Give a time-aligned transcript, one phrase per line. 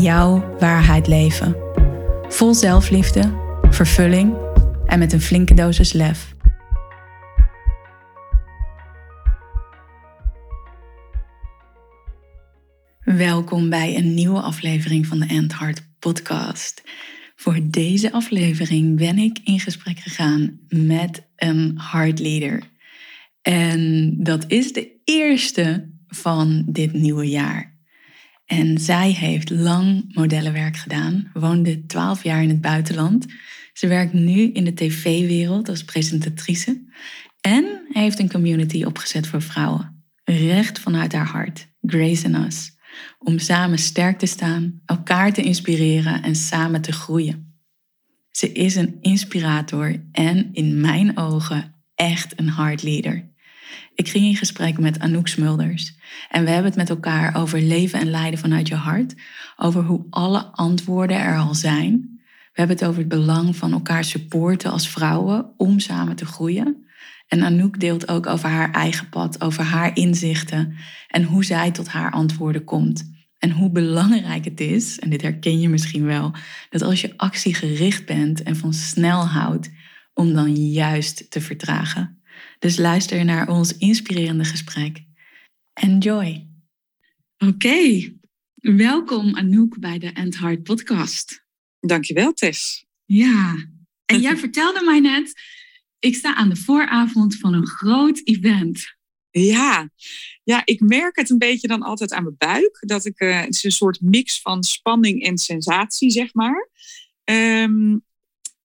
[0.00, 1.56] jouw waarheid leven.
[2.28, 3.32] Vol zelfliefde,
[3.70, 4.34] vervulling
[4.86, 6.34] en met een flinke dosis lef.
[13.00, 16.82] Welkom bij een nieuwe aflevering van de End Heart podcast.
[17.36, 22.62] Voor deze aflevering ben ik in gesprek gegaan met een heartleader.
[23.42, 27.75] En dat is de eerste van dit nieuwe jaar.
[28.46, 33.26] En zij heeft lang modellenwerk gedaan, woonde 12 jaar in het buitenland.
[33.72, 36.84] Ze werkt nu in de tv-wereld als presentatrice
[37.40, 40.04] en heeft een community opgezet voor vrouwen.
[40.24, 42.74] Recht vanuit haar hart, Grace and Us.
[43.18, 47.60] Om samen sterk te staan, elkaar te inspireren en samen te groeien.
[48.30, 53.30] Ze is een inspirator en in mijn ogen echt een heartleader.
[53.94, 55.95] Ik ging in gesprek met Anouk Smulders
[56.30, 59.14] en we hebben het met elkaar over leven en lijden vanuit je hart,
[59.56, 62.20] over hoe alle antwoorden er al zijn.
[62.52, 66.86] We hebben het over het belang van elkaar supporten als vrouwen om samen te groeien.
[67.28, 70.76] En Anouk deelt ook over haar eigen pad, over haar inzichten
[71.08, 73.14] en hoe zij tot haar antwoorden komt.
[73.38, 76.32] En hoe belangrijk het is, en dit herken je misschien wel,
[76.70, 79.70] dat als je actiegericht bent en van snel houdt,
[80.14, 82.22] om dan juist te vertragen.
[82.58, 85.04] Dus luister naar ons inspirerende gesprek.
[85.76, 86.48] Enjoy.
[87.38, 88.12] Oké,
[88.54, 91.46] welkom Anouk bij de End Heart podcast.
[91.80, 92.86] Dankjewel Tess.
[93.04, 93.54] Ja,
[94.04, 95.32] en jij vertelde mij net,
[95.98, 98.96] ik sta aan de vooravond van een groot event.
[99.30, 99.90] Ja.
[100.42, 102.78] ja, ik merk het een beetje dan altijd aan mijn buik.
[102.80, 106.70] Dat ik, uh, het is een soort mix van spanning en sensatie, zeg maar.
[107.24, 108.04] Um,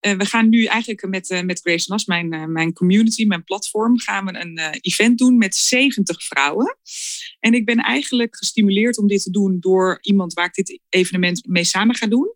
[0.02, 3.44] uh, we gaan nu eigenlijk met, uh, met Grace Nas, mijn, uh, mijn community, mijn
[3.44, 6.78] platform, gaan we een event doen met 70 vrouwen.
[7.40, 11.48] En ik ben eigenlijk gestimuleerd om dit te doen door iemand waar ik dit evenement
[11.48, 12.34] mee samen ga doen.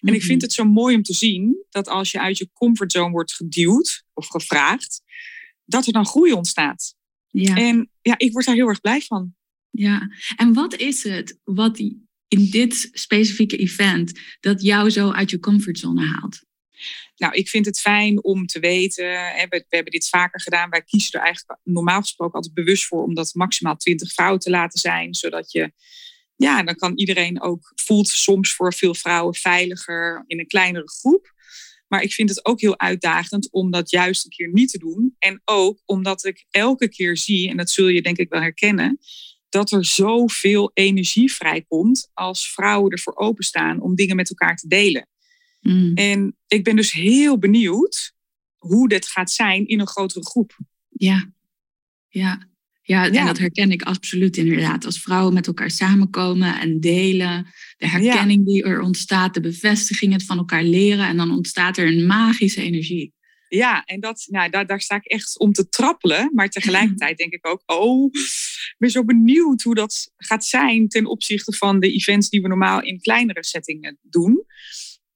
[0.00, 0.44] En ik vind mhm.
[0.44, 4.26] het zo mooi om te zien dat als je uit je comfortzone wordt geduwd of
[4.26, 5.02] gevraagd,
[5.64, 6.94] dat er dan groei ontstaat.
[7.28, 7.56] Ja.
[7.56, 9.34] En ja, ik word daar heel erg blij van.
[9.70, 11.78] Ja, en wat is het wat
[12.28, 16.44] in dit specifieke event dat jou zo uit je comfortzone haalt?
[17.16, 20.82] Nou, ik vind het fijn om te weten, hè, we, hebben dit vaker gedaan, wij
[20.82, 24.78] kiezen er eigenlijk normaal gesproken altijd bewust voor om dat maximaal 20 vrouwen te laten
[24.78, 25.72] zijn, zodat je,
[26.36, 31.34] ja, dan kan iedereen ook, voelt soms voor veel vrouwen veiliger in een kleinere groep.
[31.88, 35.14] Maar ik vind het ook heel uitdagend om dat juist een keer niet te doen.
[35.18, 38.98] En ook omdat ik elke keer zie, en dat zul je denk ik wel herkennen,
[39.48, 45.08] dat er zoveel energie vrijkomt als vrouwen ervoor openstaan om dingen met elkaar te delen.
[45.68, 45.94] Mm.
[45.94, 48.12] En ik ben dus heel benieuwd
[48.56, 50.58] hoe dit gaat zijn in een grotere groep.
[50.88, 51.32] Ja,
[52.08, 52.48] ja.
[52.82, 54.84] Ja, en dat herken ik absoluut inderdaad.
[54.84, 57.46] Als vrouwen met elkaar samenkomen en delen,
[57.76, 61.86] de herkenning die er ontstaat, de bevestiging, het van elkaar leren, en dan ontstaat er
[61.86, 63.14] een magische energie.
[63.48, 66.30] Ja, en dat, nou, daar, daar sta ik echt om te trappelen.
[66.34, 71.06] Maar tegelijkertijd denk ik ook, oh, ik ben zo benieuwd hoe dat gaat zijn ten
[71.06, 74.44] opzichte van de events die we normaal in kleinere settingen doen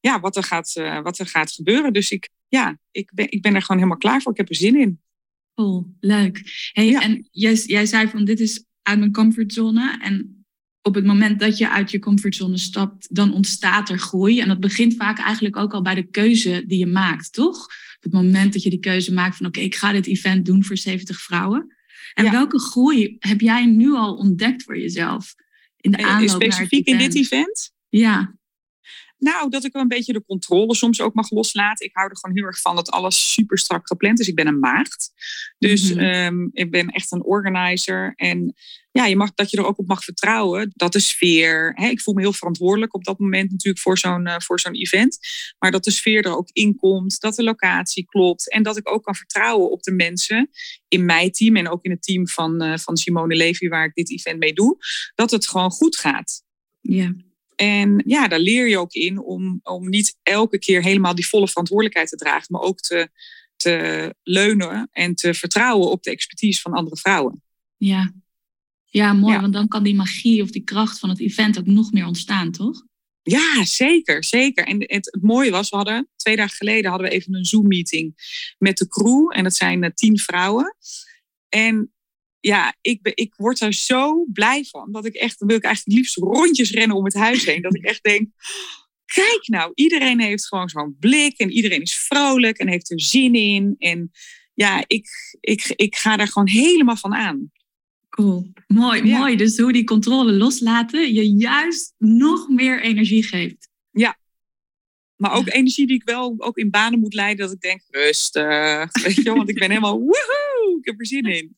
[0.01, 1.93] ja, wat, er gaat, uh, wat er gaat gebeuren.
[1.93, 4.33] Dus ik, ja, ik, ben, ik ben er gewoon helemaal klaar voor.
[4.33, 5.01] Ik heb er zin in.
[5.55, 6.71] Oh, leuk.
[6.73, 9.99] Hey, En jij, jij zei van dit is uit mijn comfortzone.
[10.01, 10.45] En
[10.83, 14.41] op het moment dat je uit je comfortzone stapt, dan ontstaat er groei.
[14.41, 17.65] En dat begint vaak eigenlijk ook al bij de keuze die je maakt, toch?
[17.97, 20.65] Op het moment dat je die keuze maakt van oké, ik ga dit event doen
[20.65, 21.75] voor 70 vrouwen.
[22.15, 25.35] En welke groei heb jij nu al ontdekt voor jezelf?
[25.77, 27.73] In de eh, aanloop Specifiek in dit event?
[27.89, 28.35] Ja.
[29.21, 31.87] Nou, dat ik wel een beetje de controle soms ook mag loslaten.
[31.87, 34.29] Ik hou er gewoon heel erg van dat alles super strak gepland is.
[34.29, 35.13] Ik ben een maagd.
[35.59, 35.99] Dus mhm.
[35.99, 38.13] ehm, ik ben echt een organizer.
[38.17, 38.55] En
[38.91, 40.71] ja, je mag, dat je er ook op mag vertrouwen.
[40.75, 41.73] Dat de sfeer.
[41.75, 44.75] Hè, ik voel me heel verantwoordelijk op dat moment natuurlijk voor zo'n uh, voor zo'n
[44.75, 45.19] event.
[45.59, 47.21] Maar dat de sfeer er ook in komt.
[47.21, 48.51] Dat de locatie klopt.
[48.51, 50.51] En dat ik ook kan vertrouwen op de mensen
[50.89, 51.57] in mijn team.
[51.57, 54.53] En ook in het team van, uh, van Simone Levy, waar ik dit event mee
[54.53, 54.77] doe.
[55.15, 56.43] Dat het gewoon goed gaat.
[56.81, 57.15] Ja.
[57.61, 61.49] En ja, daar leer je ook in om, om niet elke keer helemaal die volle
[61.49, 63.09] verantwoordelijkheid te dragen, maar ook te,
[63.57, 67.43] te leunen en te vertrouwen op de expertise van andere vrouwen.
[67.77, 68.13] Ja,
[68.85, 71.93] ja mooi, want dan kan die magie of die kracht van het event ook nog
[71.93, 72.83] meer ontstaan, toch?
[73.23, 74.67] Ja, zeker, zeker.
[74.67, 78.15] En het, het, mooie was, we hadden twee dagen geleden hadden we even een Zoom-meeting
[78.59, 79.37] met de crew.
[79.37, 80.77] En dat zijn uh, tien vrouwen.
[81.49, 81.93] En
[82.41, 84.93] ja, ik, ben, ik word er zo blij van.
[84.93, 87.63] Dat ik echt, dan wil ik eigenlijk liefst rondjes rennen om het huis heen.
[87.63, 88.29] Dat ik echt denk,
[89.05, 91.39] kijk nou, iedereen heeft gewoon zo'n blik.
[91.39, 93.75] En iedereen is vrolijk en heeft er zin in.
[93.79, 94.11] En
[94.55, 95.09] ja, ik,
[95.41, 97.51] ik, ik ga daar gewoon helemaal van aan.
[98.09, 98.53] Cool.
[98.67, 99.37] Mooi, mooi.
[99.37, 103.70] Dus hoe die controle loslaten je juist nog meer energie geeft.
[105.21, 107.47] Maar ook energie die ik wel ook in banen moet leiden.
[107.47, 108.93] Dat ik denk, rustig.
[109.05, 110.77] Weet je, want ik ben helemaal woehoe.
[110.79, 111.57] Ik heb er zin in.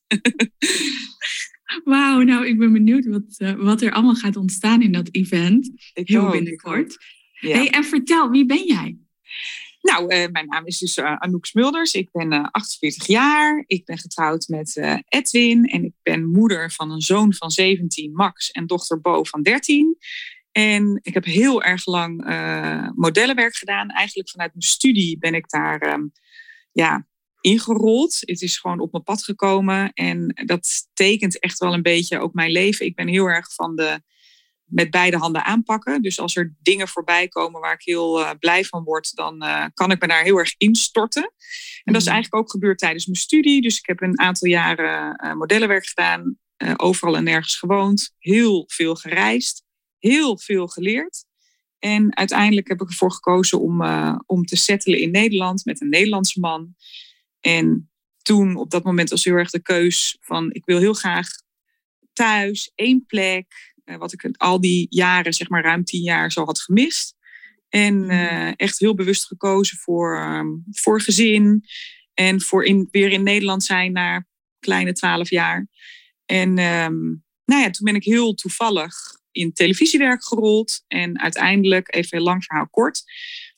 [1.84, 5.70] Wauw, nou ik ben benieuwd wat, uh, wat er allemaal gaat ontstaan in dat event.
[5.92, 6.96] Ik Heel binnenkort.
[7.40, 7.56] Ja.
[7.56, 8.98] Hey, en vertel, wie ben jij?
[9.80, 11.92] Nou, uh, mijn naam is dus uh, Anouk Smulders.
[11.92, 13.64] Ik ben uh, 48 jaar.
[13.66, 15.64] Ik ben getrouwd met Edwin.
[15.64, 19.96] En ik ben moeder van een zoon van 17, Max, en dochter Bo van 13.
[20.52, 22.24] En ik heb heel erg lang
[22.94, 23.88] modellenwerk gedaan.
[23.88, 26.12] Eigenlijk vanuit mijn studie ben ik daar um,
[26.72, 27.06] ja,
[27.40, 28.16] ingerold.
[28.20, 29.92] Het is gewoon op mijn pad gekomen.
[29.92, 32.86] En dat tekent echt wel een beetje ook mijn leven.
[32.86, 34.02] Ik ben heel erg van de
[34.64, 36.02] met beide handen aanpakken.
[36.02, 39.66] Dus als er dingen voorbij komen waar ik heel uh, blij van word, dan uh,
[39.74, 41.32] kan ik me daar heel erg instorten.
[41.84, 42.14] En dat is mhm.
[42.14, 43.62] eigenlijk ook gebeurd tijdens mijn studie.
[43.62, 46.38] Dus ik heb een aantal jaren modellenwerk gedaan,
[46.76, 49.64] overal en nergens gewoond, heel veel gereisd,
[50.10, 51.24] heel veel geleerd.
[51.78, 53.82] En uiteindelijk heb ik ervoor gekozen om,
[54.26, 56.74] om te settelen in Nederland met een Nederlandse man.
[57.40, 57.90] En
[58.22, 61.28] toen op dat moment was heel erg de keus van ik wil heel graag
[62.12, 66.44] thuis, één plek, eh, wat ik al die jaren, zeg maar ruim tien jaar, zo
[66.44, 67.14] had gemist.
[67.68, 68.10] En mhm.
[68.10, 71.64] eh, echt heel bewust gekozen voor, ehm, voor gezin.
[72.14, 74.26] En voor in, weer in Nederland zijn na
[74.58, 75.68] kleine twaalf jaar.
[76.26, 77.00] En ehm,
[77.44, 78.94] nou ja, toen ben ik heel toevallig
[79.32, 80.84] in televisiewerk gerold.
[80.88, 83.02] En uiteindelijk, even een lang verhaal kort,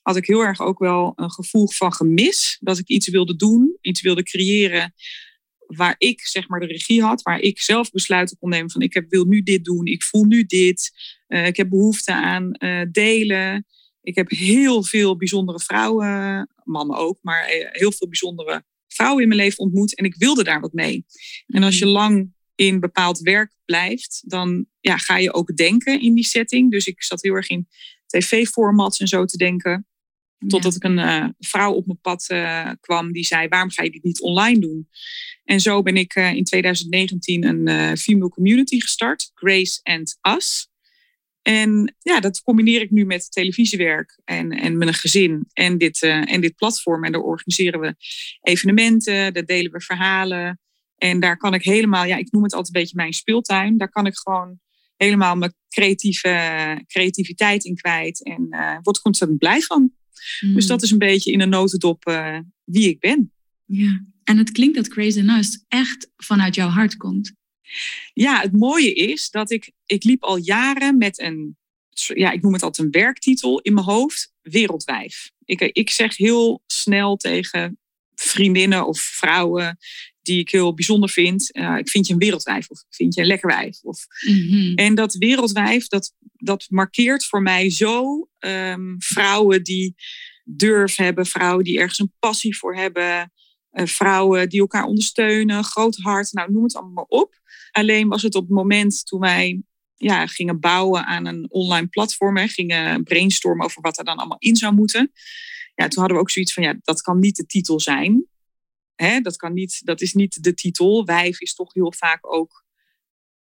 [0.03, 2.57] had ik heel erg ook wel een gevoel van gemis.
[2.61, 4.95] Dat ik iets wilde doen, iets wilde creëren
[5.67, 8.95] waar ik zeg maar de regie had, waar ik zelf besluiten kon nemen van ik
[8.95, 10.91] heb, wil nu dit doen, ik voel nu dit,
[11.29, 13.67] uh, ik heb behoefte aan uh, delen.
[14.03, 19.29] Ik heb heel veel bijzondere vrouwen, mannen ook, maar uh, heel veel bijzondere vrouwen in
[19.29, 21.05] mijn leven ontmoet en ik wilde daar wat mee.
[21.47, 21.95] En als je mhm.
[21.95, 26.71] lang in bepaald werk blijft, dan ja, ga je ook denken in die setting.
[26.71, 27.69] Dus ik zat heel erg in
[28.07, 29.87] tv-formats en zo te denken.
[30.47, 33.91] Totdat ik een uh, vrouw op mijn pad uh, kwam die zei: Waarom ga je
[33.91, 34.89] dit niet online doen?
[35.45, 40.69] En zo ben ik uh, in 2019 een female community gestart, Grace and Us.
[41.43, 46.03] En ja, dat combineer ik nu met televisiewerk en, en met een gezin en dit,
[46.03, 47.05] en dit platform.
[47.05, 47.95] En daar organiseren we
[48.41, 50.61] evenementen, daar delen we verhalen.
[51.05, 53.77] En daar kan ik helemaal, ja, ik noem het altijd een beetje mijn speeltuin.
[53.77, 54.61] Daar kan ik gewoon
[54.97, 58.25] helemaal mijn creatieve, creativiteit in kwijt.
[58.25, 59.93] En uh, word ik ontzettend blij van.
[60.41, 60.67] Dus mm.
[60.67, 63.33] dat is een beetje in een notendop uh, wie ik ben.
[63.65, 67.33] Ja, en het klinkt dat Crazy Nust echt vanuit jouw hart komt.
[68.13, 71.57] Ja, het mooie is dat ik, ik liep al jaren met een,
[72.15, 75.31] ja, ik noem het altijd een werktitel in mijn hoofd, wereldwijf.
[75.45, 77.79] Ik, ik zeg heel snel tegen
[78.15, 79.79] vriendinnen of vrouwen
[80.25, 81.57] die ik heel bijzonder vind.
[81.57, 83.83] Uh, ik vind je een wereldwijf of ik vind je een lekker wijf.
[83.83, 84.07] Of...
[84.29, 84.75] Mhm.
[84.75, 89.95] En dat wereldwijf, dat, dat markeert voor mij zo um, vrouwen die
[90.45, 93.33] durf hebben, vrouwen die ergens een passie voor hebben,
[93.73, 97.35] uh, vrouwen die elkaar ondersteunen, groot hart, nou noem het allemaal maar op.
[97.71, 99.63] Alleen was het op het moment toen wij
[99.97, 104.39] ja, gingen bouwen aan een online platform, hè, gingen brainstormen over wat er dan allemaal
[104.39, 105.13] in zou moeten.
[105.75, 108.27] Ja, toen hadden we ook zoiets van, ja, dat kan niet de titel zijn.
[108.95, 111.05] Hè, dat, kan niet, dat is niet de titel.
[111.05, 112.65] Wijf is toch heel vaak ook.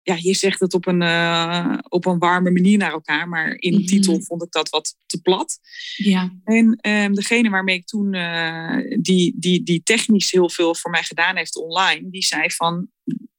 [0.02, 3.73] Ja, je zegt het op een, uh, op een warme manier naar elkaar, maar in
[3.73, 3.87] de mhm.
[3.87, 5.58] titel vond ik dat wat te plat.
[5.96, 6.37] Ja.
[6.44, 11.02] En um, degene waarmee ik toen, uh, die, die, die technisch heel veel voor mij
[11.02, 12.88] gedaan heeft online, die zei van,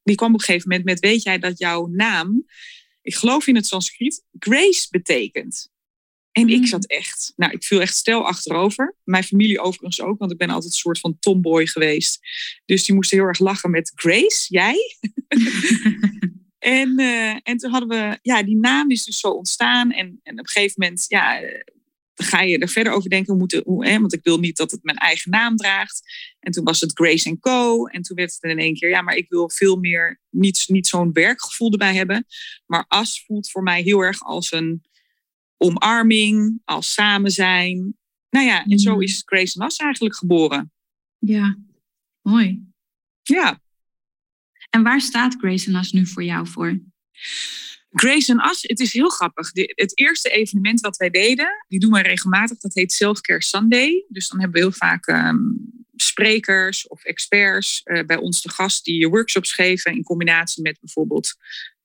[0.03, 2.45] die kwam op een gegeven moment met, weet jij dat jouw naam,
[3.01, 5.69] ik geloof in het Sanskriet, grace betekent.
[6.35, 6.65] En ik mm.
[6.65, 8.95] zat echt, nou, ik viel echt stel achterover.
[9.03, 12.19] Mijn familie overigens ook, want ik ben altijd een soort van tomboy geweest.
[12.65, 14.75] Dus die moesten heel erg lachen met Grace, jij?
[16.59, 19.91] en, uh, en toen hadden we, ja, die naam is dus zo ontstaan.
[19.91, 21.41] En, en op een gegeven moment, ja,
[22.13, 23.29] ga je er verder over denken.
[23.29, 26.01] Hoe moeten, hoe, hè, want ik wil niet dat het mijn eigen naam draagt.
[26.39, 27.85] En toen was het Grace Co.
[27.85, 30.87] En toen werd het in één keer, ja, maar ik wil veel meer, niet, niet
[30.87, 32.25] zo'n werkgevoel erbij hebben.
[32.65, 34.83] Maar As voelt voor mij heel erg als een
[35.57, 37.97] omarming, als samen zijn.
[38.29, 39.01] Nou ja, en zo mm.
[39.01, 40.71] is Grace Nas eigenlijk geboren.
[41.17, 41.57] Ja,
[42.21, 42.63] mooi.
[43.23, 43.61] Ja.
[44.69, 46.81] En waar staat Grace Nas nu voor jou voor?
[47.91, 49.51] Grace en As, het is heel grappig.
[49.53, 54.05] het eerste evenement wat wij deden, die doen wij regelmatig, dat heet Selfcare Sunday.
[54.07, 55.37] Dus dan hebben we heel vaak ehm,
[55.95, 61.35] sprekers of experts uh, bij ons te gast die workshops geven in combinatie met bijvoorbeeld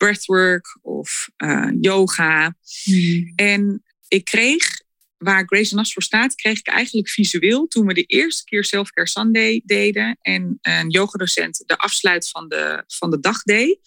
[0.01, 2.57] breathwork of uh, yoga.
[2.85, 3.33] Mm.
[3.35, 4.83] En ik kreeg,
[5.17, 9.09] waar Grace Nas voor staat, kreeg ik eigenlijk visueel toen we de eerste keer Selfcare
[9.09, 13.79] Sunday deden en een yogadocent de afsluit van de, van de dag deed,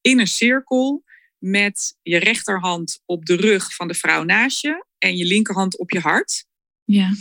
[0.00, 1.04] in een cirkel
[1.38, 5.90] met je rechterhand op de rug van de vrouw naast je en je linkerhand op
[5.90, 6.44] je hart.
[6.84, 7.14] Ja.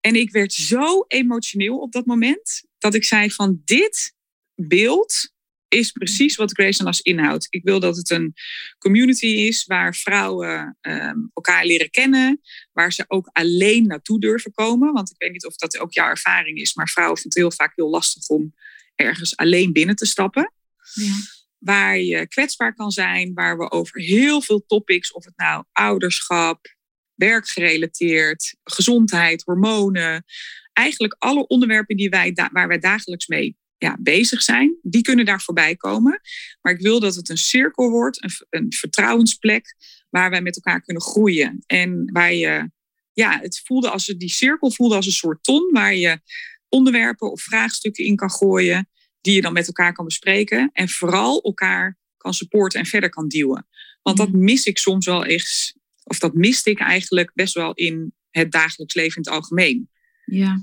[0.00, 4.14] En ik werd zo emotioneel op dat moment dat ik zei van dit
[4.54, 5.32] beeld
[5.68, 7.46] is precies wat Grace Nas inhoudt.
[7.50, 8.34] Ik wil dat het een
[8.78, 12.40] community is waar vrouwen ehm, elkaar leren kennen,
[12.72, 14.92] waar ze ook alleen naartoe durven komen.
[14.92, 17.66] Want ik weet niet of dat ook jouw ervaring is, maar vrouwen vinden het heel
[17.66, 18.54] vaak heel lastig om
[18.94, 20.52] ergens alleen binnen te stappen.
[20.94, 21.14] Ja.
[21.58, 26.76] Waar je kwetsbaar kan zijn, waar we over heel veel topics, of het nou ouderschap,
[27.14, 30.24] werkgerelateerd, gezondheid, hormonen.
[30.72, 35.40] Eigenlijk alle onderwerpen die wij waar wij dagelijks mee ja, bezig zijn, die kunnen daar
[35.40, 36.20] voorbij komen.
[36.60, 39.76] Maar ik wil dat het een cirkel wordt, een, een vertrouwensplek
[40.10, 41.62] waar wij met elkaar kunnen groeien.
[41.66, 42.70] En waar je,
[43.12, 46.20] ja, het voelde als die cirkel voelde als een soort ton waar je
[46.68, 48.88] onderwerpen of vraagstukken in kan gooien,
[49.20, 50.70] die je dan met elkaar kan bespreken.
[50.72, 53.66] En vooral elkaar kan supporten en verder kan duwen.
[54.02, 54.44] Want dat mm.
[54.44, 55.76] mis ik soms wel eens
[56.08, 59.90] of dat miste ik eigenlijk best wel in het dagelijks leven in het algemeen.
[60.24, 60.60] Ja.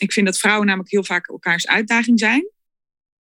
[0.00, 2.50] Ik vind dat vrouwen namelijk heel vaak elkaars uitdaging zijn,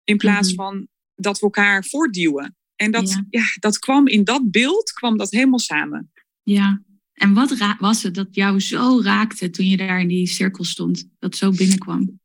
[0.03, 0.63] in plaats mhm.
[0.63, 2.55] van dat we elkaar voortduwen.
[2.75, 3.43] En dat, ja.
[3.59, 6.11] dat kwam in dat beeld, kwam dat helemaal samen.
[6.43, 10.63] Ja, en wat was het dat jou zo raakte toen je daar in die cirkel
[10.63, 12.19] stond, dat zo binnenkwam?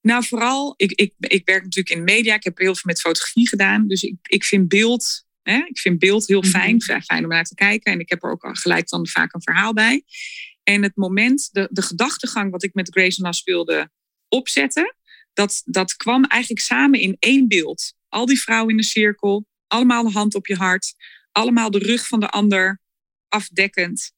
[0.00, 3.48] Nou, vooral, ik, ik, ik werk natuurlijk in media, ik heb heel veel met fotografie
[3.48, 5.56] gedaan, dus ik, ik vind beeld Hè?
[5.56, 6.50] Ik vind beeld heel mhm.
[6.50, 7.92] fijn, fijn om naar te kijken.
[7.92, 10.04] En ik heb er ook gelijk dan vaak een verhaal bij.
[10.62, 13.90] En het moment, de, de gedachtegang wat ik met Grace Nas wilde
[14.28, 14.96] opzetten,
[15.32, 17.94] dat, dat kwam eigenlijk samen in één beeld.
[18.08, 20.94] Al die vrouwen in de cirkel, allemaal de hand op je hart,
[21.32, 22.80] allemaal de rug van de ander
[23.28, 24.12] afdekkend,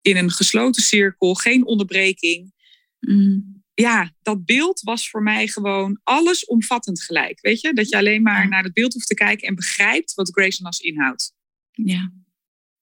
[0.00, 2.52] in een gesloten cirkel, geen onderbreking.
[2.98, 7.40] Mm ja, dat beeld was voor mij gewoon allesomvattend gelijk.
[7.40, 10.30] Weet je, dat je alleen maar naar het beeld hoeft te kijken en begrijpt wat
[10.30, 11.34] Grace Nas inhoudt.
[11.70, 12.12] Ja.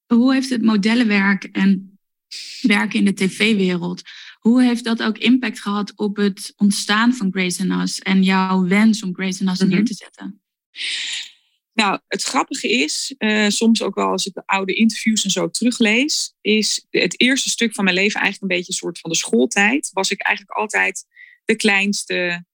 [0.07, 1.96] Hoe heeft het modellenwerk en
[2.61, 4.02] werken in de tv-wereld,
[4.38, 9.02] hoe heeft dat ook impact gehad op het ontstaan van Grace Nas en jouw wens
[9.02, 9.85] om Grace Nas neer mhm.
[9.85, 10.40] te zetten?
[11.73, 15.50] Nou, het grappige is, uh, soms ook wel als ik de oude interviews en zo
[15.50, 19.16] teruglees, is het eerste stuk van mijn leven eigenlijk een beetje een soort van de
[19.16, 19.90] schooltijd.
[19.92, 21.04] Was ik eigenlijk altijd
[21.45, 22.45] de kleinste.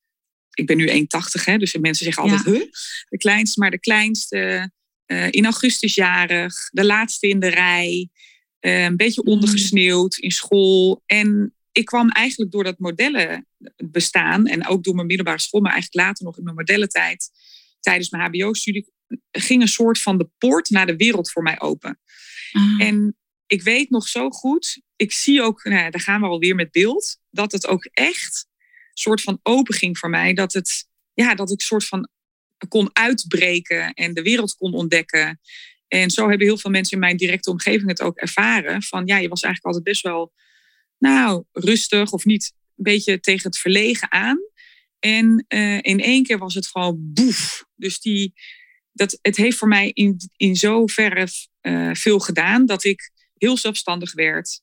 [0.54, 2.70] Ik ben nu 1,80, hè, dus mensen zeggen altijd, huh?
[3.08, 4.70] De kleinste, maar de kleinste.
[5.06, 8.10] Uh, in augustus jarig, de laatste in de rij.
[8.62, 11.02] Uh, een beetje ondergesneeuwd in school.
[11.06, 15.72] En ik kwam eigenlijk door dat modellen bestaan en ook door mijn middelbare school, maar
[15.72, 17.30] eigenlijk later nog in mijn modellentijd,
[17.80, 18.92] tijdens mijn HBO-studie,
[19.30, 21.98] ging een soort van de poort naar de wereld voor mij open.
[22.52, 22.80] Ah.
[22.80, 23.16] En
[23.46, 27.18] ik weet nog zo goed, ik zie ook, nou, daar gaan we alweer met beeld,
[27.30, 30.34] dat het ook echt een soort van open ging voor mij.
[30.34, 32.08] Dat, het, ja, dat ik een soort van
[32.68, 35.40] kon uitbreken en de wereld kon ontdekken.
[35.92, 38.82] En zo hebben heel veel mensen in mijn directe omgeving het ook ervaren.
[38.82, 40.32] Van ja, je was eigenlijk altijd best wel,
[40.98, 44.38] nou, rustig of niet een beetje tegen het verlegen aan.
[44.98, 47.64] En uh, in één keer was het gewoon boef.
[47.74, 48.32] Dus die,
[48.92, 51.28] dat, het heeft voor mij in, in zoverre
[51.62, 54.60] uh, veel gedaan dat ik heel zelfstandig werd.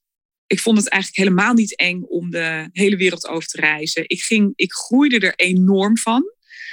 [0.48, 4.04] Ik vond het eigenlijk helemaal niet eng om de hele wereld over te reizen.
[4.08, 6.24] Ik, ging, ik groeide er enorm van.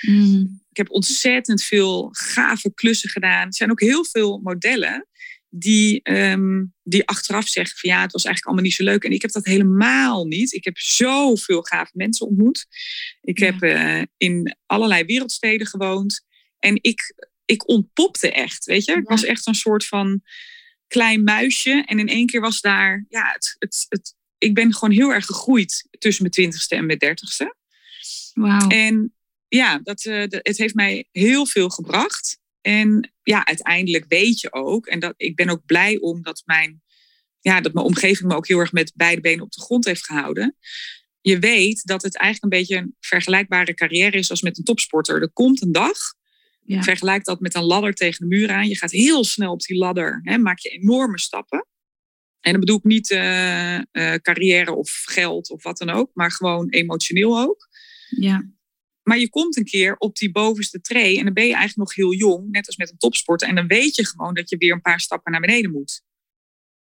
[0.01, 0.65] Mm.
[0.77, 3.47] Ik heb ontzettend veel gave klussen gedaan.
[3.47, 5.09] Er zijn ook heel veel modellen
[5.49, 9.05] die, um, die achteraf zeggen van ja, het was eigenlijk allemaal niet zo leuk.
[9.05, 10.53] En ik heb dat helemaal niet.
[10.53, 12.67] Ik heb zoveel gave mensen ontmoet.
[13.21, 16.25] Ik heb uh, in allerlei wereldsteden gewoond.
[16.59, 17.15] En ik
[17.45, 18.93] ik ontpopte echt, weet je.
[18.93, 20.23] Ik was echt een soort van
[20.87, 21.83] klein muisje.
[21.87, 25.27] En in één keer was daar, ja, het, het, het, ik ben gewoon heel erg
[25.27, 27.57] gegroeid tussen mijn twintigste en mijn dertigste.
[28.35, 28.69] Wauw.
[28.69, 29.16] En
[29.49, 32.39] ja, dat, uh, het heeft mij heel veel gebracht.
[32.61, 36.83] En ja, uiteindelijk weet je ook, en dat, ik ben ook blij om dat mijn,
[37.41, 40.05] ja, dat mijn omgeving me ook heel erg met beide benen op de grond heeft
[40.05, 40.57] gehouden.
[41.21, 45.23] Je weet dat het eigenlijk een beetje een vergelijkbare carrière is als met een topsporter.
[45.23, 45.97] Er komt een dag
[46.67, 46.83] ja.
[46.83, 48.69] Vergelijk dat met een ladder tegen de muur aan.
[48.69, 51.67] Je gaat heel snel op die ladder, hè, maak je enorme stappen.
[52.41, 53.81] En dan bedoel ik niet uh,
[54.15, 57.69] carrière of geld of wat dan ook, maar gewoon emotioneel ook.
[58.09, 58.51] Ja.
[59.09, 61.95] Maar je komt een keer op die bovenste tree en dan ben je eigenlijk nog
[61.95, 63.49] heel jong, net als met een topsporter.
[63.49, 66.03] En dan weet je gewoon dat je weer een paar stappen naar beneden moet.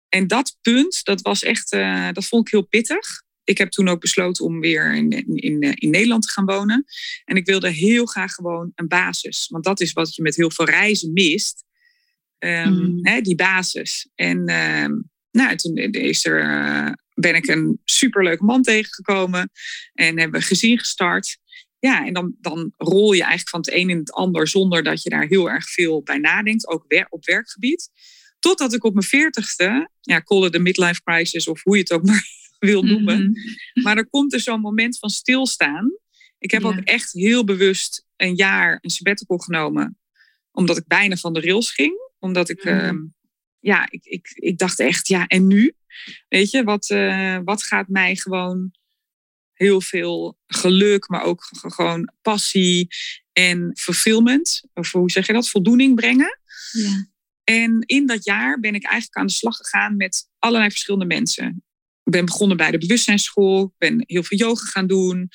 [0.08, 3.22] En dat punt, dat was echt, uh, dat vond ik heel pittig.
[3.44, 6.84] Ik heb toen ook besloten om weer in, in, in Nederland te gaan wonen.
[7.24, 9.46] En ik wilde heel graag gewoon een basis.
[9.48, 11.64] Want dat is wat je met heel veel reizen mist.
[12.38, 14.08] Um, hè, die basis.
[14.14, 14.86] En uh,
[15.30, 19.50] nou, toen is er, uh, ben ik een superleuke man tegengekomen.
[19.92, 21.38] En hebben we gezien gestart.
[21.80, 25.02] Ja, en dan, dan rol je eigenlijk van het een in het ander zonder dat
[25.02, 27.90] je daar heel erg veel bij nadenkt, ook op werkgebied.
[28.38, 31.92] Totdat ik op mijn veertigste, ja, call it de midlife crisis of hoe je het
[31.92, 32.24] ook maar
[32.58, 33.30] wil noemen.
[33.30, 33.82] Mhm.
[33.82, 35.92] Maar er komt dus zo'n moment van stilstaan.
[36.38, 39.98] Ik heb ook echt heel bewust een jaar een sabbatical genomen,
[40.50, 42.08] omdat ik bijna van de rails ging.
[42.18, 43.14] Omdat ik, mm.
[43.60, 45.74] ja, ik, ik, ik dacht echt, ja, en nu?
[46.28, 48.70] Weet je, wat, uh, wat gaat mij gewoon
[49.62, 52.88] heel veel geluk, maar ook gewoon passie
[53.32, 56.40] en fulfillment, of hoe zeg je dat, voldoening brengen.
[56.72, 57.08] Ja.
[57.44, 61.64] En in dat jaar ben ik eigenlijk aan de slag gegaan met allerlei verschillende mensen.
[62.04, 65.28] Ik ben begonnen bij de bewustzijnsschool, ik ben heel veel yoga gaan doen,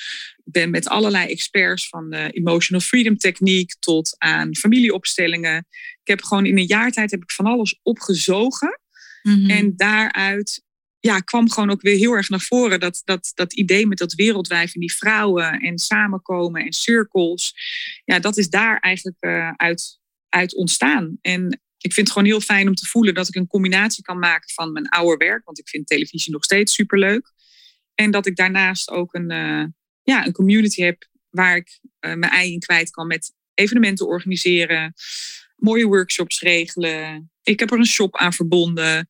[0.44, 5.58] ben met allerlei experts van de emotional freedom techniek tot aan familieopstellingen.
[6.02, 8.80] Ik heb gewoon in een jaar tijd heb ik van alles opgezogen.
[9.22, 9.50] Mhm.
[9.50, 10.64] En daaruit
[11.06, 12.80] ja, kwam gewoon ook weer heel erg naar voren.
[12.80, 17.54] Dat, dat, dat idee met dat wereldwijf en die vrouwen en samenkomen en cirkels.
[18.06, 21.18] Ja, dat is daar eigenlijk uh, uit, uit ontstaan.
[21.22, 24.20] En ik vind het gewoon heel fijn om te voelen dat ik een combinatie kan
[24.20, 25.46] maken van mijn oude werk.
[25.46, 27.34] Want ik vind televisie nog steeds superleuk.
[27.96, 29.66] En dat ik daarnaast ook een, uh,
[30.04, 34.94] ja, een community heb waar ik uh, mijn ei in kwijt kan met evenementen organiseren,
[35.56, 37.32] mooie workshops regelen.
[37.44, 39.08] Ik heb er een shop aan verbonden.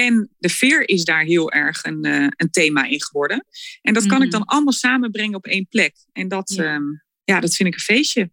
[0.00, 3.46] En de veer is daar heel erg een, uh, een thema in geworden.
[3.82, 4.38] En dat kan ik mhm.
[4.38, 5.94] dan allemaal samenbrengen op één plek.
[6.12, 6.74] En dat, ja.
[6.74, 8.30] Um, ja, dat vind ik een feestje.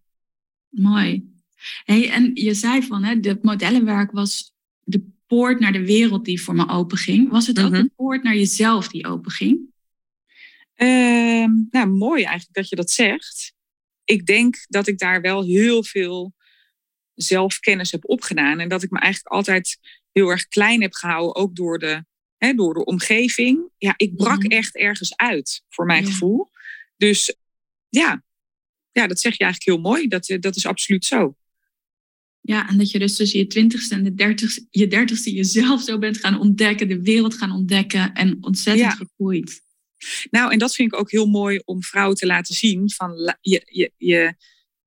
[0.68, 1.36] Mooi.
[1.84, 4.52] Hey, en je zei van, hè, het modellenwerk was
[4.84, 7.30] de poort naar de wereld die voor me open ging.
[7.30, 7.82] Was het ook mhm.
[7.82, 9.58] de poort naar jezelf die open ging?
[10.76, 13.54] Uh, nou, mooi eigenlijk dat je dat zegt.
[14.04, 16.34] Ik denk dat ik daar wel heel veel
[17.14, 18.60] zelfkennis heb opgedaan.
[18.60, 19.78] En dat ik me eigenlijk altijd
[20.18, 22.04] heel erg klein heb gehouden, ook door de,
[22.36, 23.70] hè, door de omgeving.
[23.78, 24.50] Ja, ik brak mhm.
[24.52, 26.50] echt ergens uit, voor mijn gevoel.
[26.96, 27.36] Dus
[27.88, 28.24] ja.
[28.92, 30.08] ja, dat zeg je eigenlijk heel mooi.
[30.08, 31.36] Dat, dat is absoluut zo.
[32.40, 35.98] Ja, en dat je dus tussen je twintigste en de dertigste, je dertigste jezelf zo
[35.98, 39.62] bent gaan ontdekken, de wereld gaan ontdekken en ontzettend gegroeid.
[40.30, 42.90] Nou, en dat vind ik ook heel mooi om vrouwen te laten zien.
[42.90, 44.34] Van je, je, je,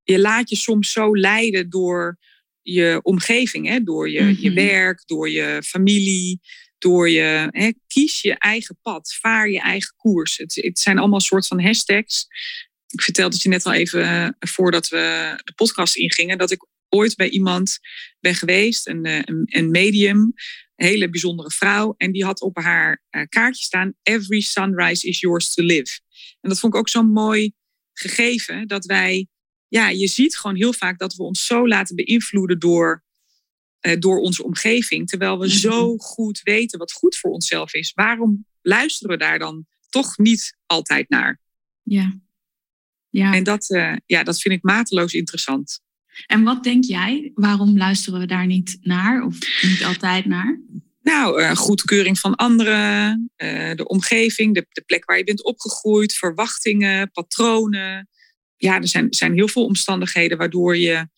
[0.04, 2.18] je laat je soms zo leiden door
[2.62, 3.84] je omgeving, hè?
[3.84, 4.68] door je, je mhm.
[4.68, 6.40] werk, door je familie,
[6.78, 7.48] door je.
[7.50, 7.72] Hè?
[7.88, 10.38] Kies je eigen pad, vaar je eigen koers.
[10.38, 12.28] Het, het zijn allemaal soort van hashtags.
[12.88, 16.68] Ik vertelde het je net al even eh, voordat we de podcast ingingen, dat ik
[16.90, 17.80] ooit bij iemand
[18.20, 20.34] ben geweest, een, eh, een, een medium,
[20.76, 21.94] een hele bijzondere vrouw.
[21.98, 26.00] En die had op haar uh, kaartje staan: Every sunrise is yours to live.
[26.42, 27.54] En dat vond ik ook zo'n mooi
[27.94, 29.28] gegeven, dat wij,
[29.72, 33.04] ja, je ziet gewoon heel vaak dat we ons zo laten beïnvloeden door,
[33.82, 35.98] uh, door onze omgeving, terwijl we zo mhm.
[35.98, 37.92] goed weten wat goed voor onszelf is.
[37.96, 41.40] Waarom luisteren we daar dan toch niet altijd naar?
[41.84, 42.20] Ja.
[43.10, 43.34] ja.
[43.34, 45.82] En dat, uh, ja, dat vind ik mateloos interessant.
[46.26, 47.32] En wat denk jij?
[47.34, 50.62] Waarom luisteren we daar niet naar of niet altijd naar?
[51.02, 56.14] Nou, uh, goedkeuring van anderen, uh, de omgeving, de, de, plek waar je bent opgegroeid,
[56.14, 58.10] verwachtingen, patronen.
[58.62, 61.10] Ja, er zijn, zijn heel veel omstandigheden waardoor je,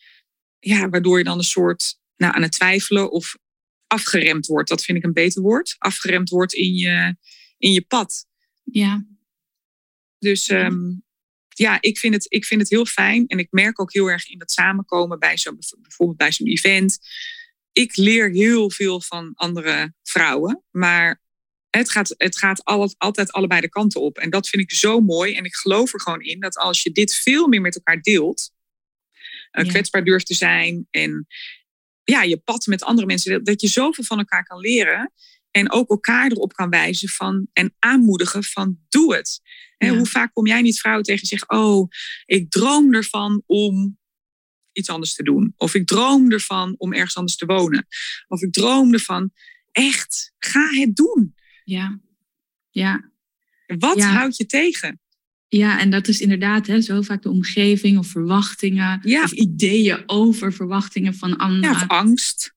[0.59, 3.37] ja, waardoor je dan een soort nou, aan het twijfelen of
[3.87, 4.69] afgeremd wordt.
[4.69, 5.75] Dat vind ik een beter woord.
[5.77, 7.15] Afgeremd wordt in je,
[7.57, 8.25] in je pad.
[8.63, 9.05] Ja.
[10.19, 11.03] Dus um,
[11.47, 13.27] ja, ik vind, het, ik vind het heel fijn.
[13.27, 16.99] En ik merk ook heel erg in dat samenkomen bij zo'n bijvoorbeeld bij zo'n event.
[17.71, 20.63] Ik leer heel veel van andere vrouwen.
[20.71, 21.21] Maar
[21.77, 22.63] het gaat, het gaat
[22.97, 24.17] altijd allebei de kanten op.
[24.17, 25.35] En dat vind ik zo mooi.
[25.35, 28.51] En ik geloof er gewoon in dat als je dit veel meer met elkaar deelt,
[29.51, 31.27] uh, kwetsbaar durft te zijn en
[32.03, 35.13] ja, je pad met andere mensen, dat je zoveel van elkaar kan leren.
[35.51, 39.41] En ook elkaar erop kan wijzen van, en aanmoedigen van doe het.
[39.77, 41.89] Hoe vaak kom jij niet vrouwen tegen en zeggen, oh,
[42.25, 43.97] ik droom ervan om
[44.71, 45.53] iets anders te doen.
[45.57, 47.87] Of ik droom ervan om ergens anders te wonen.
[48.27, 49.31] Of ik droom ervan,
[49.71, 51.35] echt, ga het doen.
[51.63, 51.99] Ja,
[52.69, 53.11] ja.
[53.77, 54.99] Wat houdt je tegen?
[55.47, 59.01] Ja, en dat is inderdaad hè, zo vaak de omgeving of verwachtingen.
[59.23, 61.75] Of ideeën over verwachtingen van anderen.
[61.75, 62.53] Ja, of angst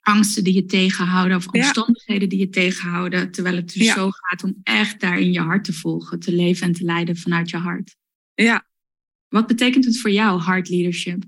[0.00, 3.30] angsten die je tegenhouden of omstandigheden die je tegenhouden.
[3.30, 6.66] Terwijl het dus zo gaat om echt daar in je hart te volgen, te leven
[6.66, 7.96] en te leiden vanuit je hart.
[8.34, 8.68] Ja,
[9.28, 11.24] Wat betekent het voor jou, hard leadership?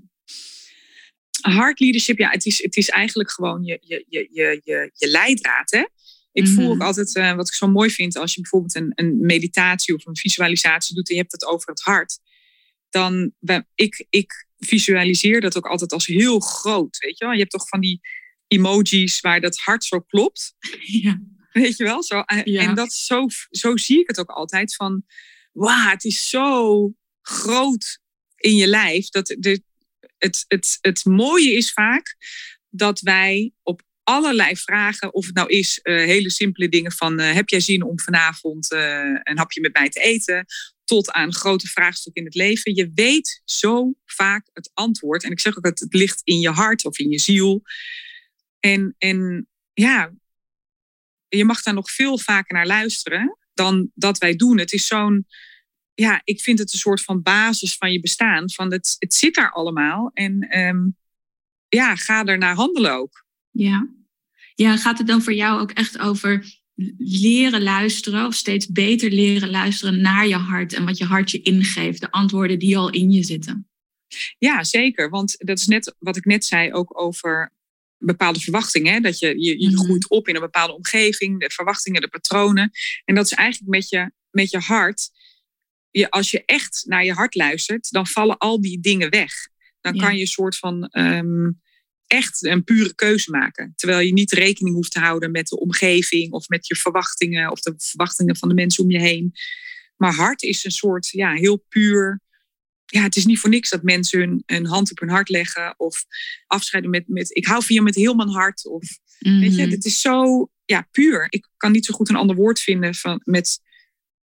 [1.41, 5.07] Hard leadership, ja, het is, het is eigenlijk gewoon je, je, je, je, je, je
[5.07, 5.71] leidraad.
[5.71, 5.85] Hè?
[6.33, 6.85] Ik voel ook mhm.
[6.85, 10.17] altijd, uh, wat ik zo mooi vind, als je bijvoorbeeld een, een meditatie of een
[10.17, 12.19] visualisatie doet en je hebt het over het hart.
[12.89, 13.33] Dan,
[13.75, 16.97] ik, ik visualiseer dat ook altijd als heel groot.
[16.97, 17.33] Weet je wel?
[17.33, 17.99] Je hebt toch van die
[18.47, 20.55] emojis waar dat hart zo klopt.
[21.03, 21.21] Ja.
[21.51, 22.03] Weet je wel?
[22.03, 24.75] Zo, eh, En dat zo, zo zie ik het ook altijd.
[24.75, 25.05] Van,
[25.51, 27.99] wauw, het is zo groot
[28.35, 29.09] in je lijf.
[29.09, 29.63] Dat de,
[30.17, 32.15] het, het, het mooie is vaak
[32.69, 37.33] dat wij op allerlei vragen, of het nou is uh, hele simpele dingen van uh,
[37.33, 40.45] heb jij zin om vanavond uh, een hapje met mij te eten,
[40.83, 42.75] tot aan grote vraagstukken in het leven.
[42.75, 45.23] Je weet zo vaak het antwoord.
[45.23, 47.61] En ik zeg ook dat het ligt in je hart of in je ziel.
[48.59, 50.13] En, en ja,
[51.27, 54.59] je mag daar nog veel vaker naar luisteren dan dat wij doen.
[54.59, 55.27] Het is zo'n,
[55.93, 58.51] ja, ik vind het een soort van basis van je bestaan.
[58.51, 60.11] Van het, het zit daar allemaal.
[60.13, 60.97] En um,
[61.67, 63.22] ja, ga er naar handelen ook.
[63.55, 63.87] Ja.
[64.55, 66.61] ja, gaat het dan voor jou ook echt over
[66.97, 71.41] leren luisteren of steeds beter leren luisteren naar je hart en wat je hart je
[71.41, 73.67] ingeeft, de antwoorden die al in je zitten?
[74.37, 75.09] Ja, zeker.
[75.09, 77.51] Want dat is net wat ik net zei ook over
[77.97, 78.93] bepaalde verwachtingen.
[78.93, 78.99] Hè?
[78.99, 79.77] Dat je, je, je mhm.
[79.77, 82.71] groeit op in een bepaalde omgeving, de verwachtingen, de patronen.
[83.05, 85.09] En dat is eigenlijk met je, met je hart.
[85.89, 89.33] Je, als je echt naar je hart luistert, dan vallen al die dingen weg.
[89.81, 91.51] Dan kan je een soort van ehm,
[92.07, 93.73] echt een pure keuze maken.
[93.75, 97.59] Terwijl je niet rekening hoeft te houden met de omgeving of met je verwachtingen of
[97.59, 99.33] de verwachtingen van de mensen om je heen.
[99.97, 102.21] Maar hart is een soort ja, heel puur.
[102.85, 105.79] Ja, het is niet voor niks dat mensen hun, hun hand op hun hart leggen
[105.79, 106.05] of
[106.47, 108.67] afscheiden met, met ik hou van je met heel mijn hart.
[108.67, 109.71] Of, Weet je, mhm.
[109.71, 111.25] het is zo ja, puur.
[111.29, 113.59] Ik kan niet zo goed een ander woord vinden van, met,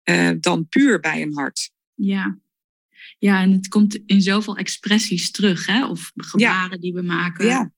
[0.05, 1.71] uh, dan puur bij een hart.
[1.95, 2.39] Ja,
[3.19, 5.87] ja, en het komt in zoveel expressies terug, hè?
[5.87, 7.47] of gebaren die we maken.
[7.47, 7.73] Ja.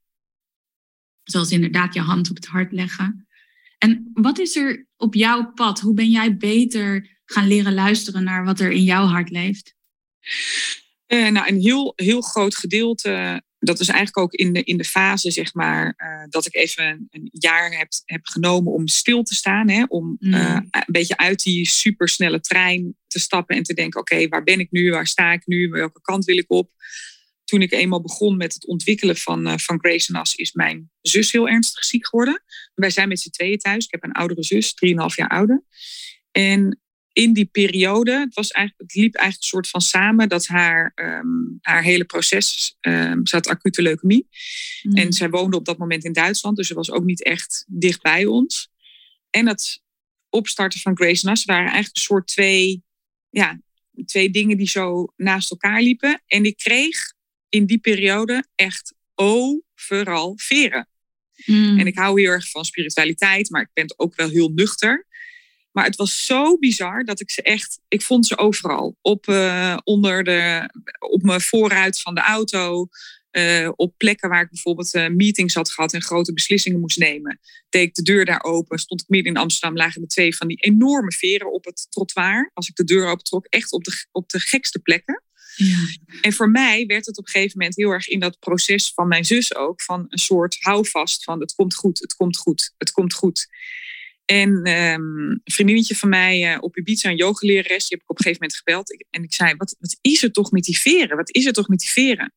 [1.23, 3.29] Zoals inderdaad je hand op het hart leggen.
[3.79, 5.81] En wat is er op jouw pad?
[5.81, 9.75] Hoe ben jij beter gaan leren luisteren naar wat er in jouw hart leeft?
[11.07, 14.85] Uh, nou, een heel, heel groot gedeelte dat is eigenlijk ook in de, in de
[14.85, 19.35] fase, zeg maar, uh, dat ik even een jaar heb, heb genomen om stil te
[19.35, 19.69] staan.
[19.69, 20.35] Hè, om mm.
[20.35, 24.61] uh, een beetje uit die supersnelle trein te stappen en te denken: oké, waar ben
[24.61, 24.91] ik nu?
[24.91, 25.69] Waar sta ik nu?
[25.69, 26.71] Welke kant wil ik op?
[27.45, 31.33] Toen ik eenmaal begon met het ontwikkelen van, uh, van Grace Nas, is mijn zus
[31.33, 32.43] heel ernstig ziek geworden.
[32.75, 33.85] Wij zijn met z'n tweeën thuis.
[33.85, 35.65] Ik heb een oudere zus, 3,5 jaar ouder.
[36.31, 36.80] En
[37.13, 40.93] in die periode, het, was eigenlijk, het liep eigenlijk een soort van samen dat haar,
[40.95, 44.29] um, haar hele proces, um, ze had acute leukemie.
[44.83, 44.97] Mm.
[44.97, 48.03] En zij woonde op dat moment in Duitsland, dus ze was ook niet echt dicht
[48.03, 48.71] bij ons.
[49.31, 49.83] En het
[50.29, 52.83] opstarten van Grace Nas waren eigenlijk een soort twee,
[53.31, 53.61] ja,
[54.05, 56.23] twee dingen die zo naast elkaar liepen.
[56.27, 57.13] En ik kreeg
[57.49, 60.89] in die periode echt overal veren.
[61.45, 61.79] Mm.
[61.79, 65.07] En ik hou heel erg van spiritualiteit, maar ik ben ook wel heel nuchter.
[65.73, 68.97] Maar het was zo bizar dat ik ze echt, ik vond ze overal.
[69.01, 72.89] Op, uh, onder de, op mijn voorruit van de auto.
[73.33, 77.41] Uh, op plekken waar ik bijvoorbeeld uh, meetings had gehad en grote beslissingen moest nemen.
[77.69, 80.49] Deed ik de deur daar open, stond ik midden in Amsterdam, lagen er twee van
[80.49, 82.51] die enorme veren op het trottoir.
[82.55, 85.23] Als ik de deur open trok, echt op de, op de gekste plekken.
[85.57, 85.79] Ja.
[86.21, 89.09] En voor mij werd het op een gegeven moment heel erg in dat proces van
[89.09, 92.91] mijn zus ook, van een soort houvast van het komt goed, het komt goed, het
[92.91, 93.49] komt goed.
[94.31, 98.19] En um, een vriendinnetje van mij uh, op Ibiza, een yogalerares, die heb ik op
[98.19, 99.07] een gegeven moment gebeld.
[99.11, 101.17] En ik zei, wat, wat is er toch met die veren?
[101.17, 102.35] Wat is er toch met die veren?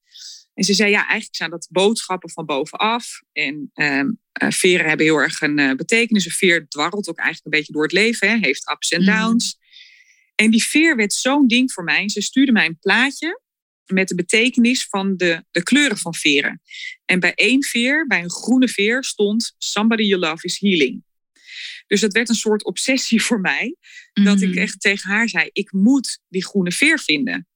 [0.53, 3.21] En ze zei, ja, eigenlijk zijn dat boodschappen van bovenaf.
[3.31, 6.25] En um, uh, veren hebben heel erg een uh, betekenis.
[6.25, 8.37] Een veer dwarrelt ook eigenlijk een beetje door het leven, hè?
[8.41, 9.19] heeft ups en mhm.
[9.19, 9.57] downs.
[10.35, 12.09] En die veer werd zo'n ding voor mij.
[12.09, 13.41] Ze stuurde mij een plaatje
[13.85, 16.61] met de betekenis van de, de kleuren van veren.
[17.05, 21.03] En bij één veer, bij een groene veer, stond Somebody You Love is Healing.
[21.87, 23.75] Dus dat werd een soort obsessie voor mij.
[24.13, 24.57] Dat ik mm.
[24.57, 27.47] echt tegen haar zei: ik moet die groene veer vinden.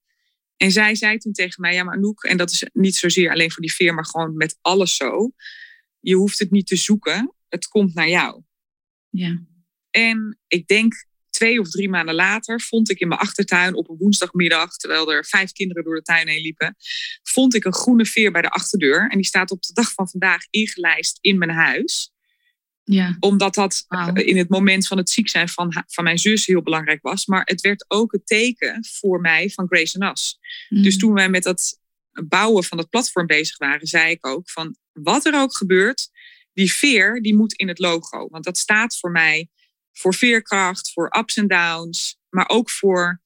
[0.57, 3.51] En zij zei toen tegen mij: Ja, maar Anouk, en dat is niet zozeer alleen
[3.51, 5.31] voor die veer, maar gewoon met alles zo.
[5.99, 8.41] Je hoeft het niet te zoeken, het komt naar jou.
[9.09, 9.43] Ja.
[9.89, 13.97] En ik denk twee of drie maanden later vond ik in mijn achtertuin op een
[13.97, 16.75] woensdagmiddag, terwijl er vijf kinderen door de tuin heen liepen,
[17.23, 19.09] vond ik een groene veer bij de achterdeur.
[19.09, 22.11] En die staat op de dag van vandaag ingelijst in mijn huis.
[22.89, 23.17] Ja.
[23.19, 27.01] Omdat dat in het moment van het ziek zijn van, van mijn zus heel belangrijk
[27.01, 27.25] was.
[27.25, 30.39] Maar het werd ook het teken voor mij van Grace Nas.
[30.69, 30.81] Mm.
[30.81, 31.79] Dus toen wij met dat
[32.25, 36.09] bouwen van het platform bezig waren, zei ik ook van wat er ook gebeurt,
[36.53, 38.27] die veer die moet in het logo.
[38.29, 39.49] Want dat staat voor mij
[39.93, 43.21] voor veerkracht, voor ups en downs, maar ook voor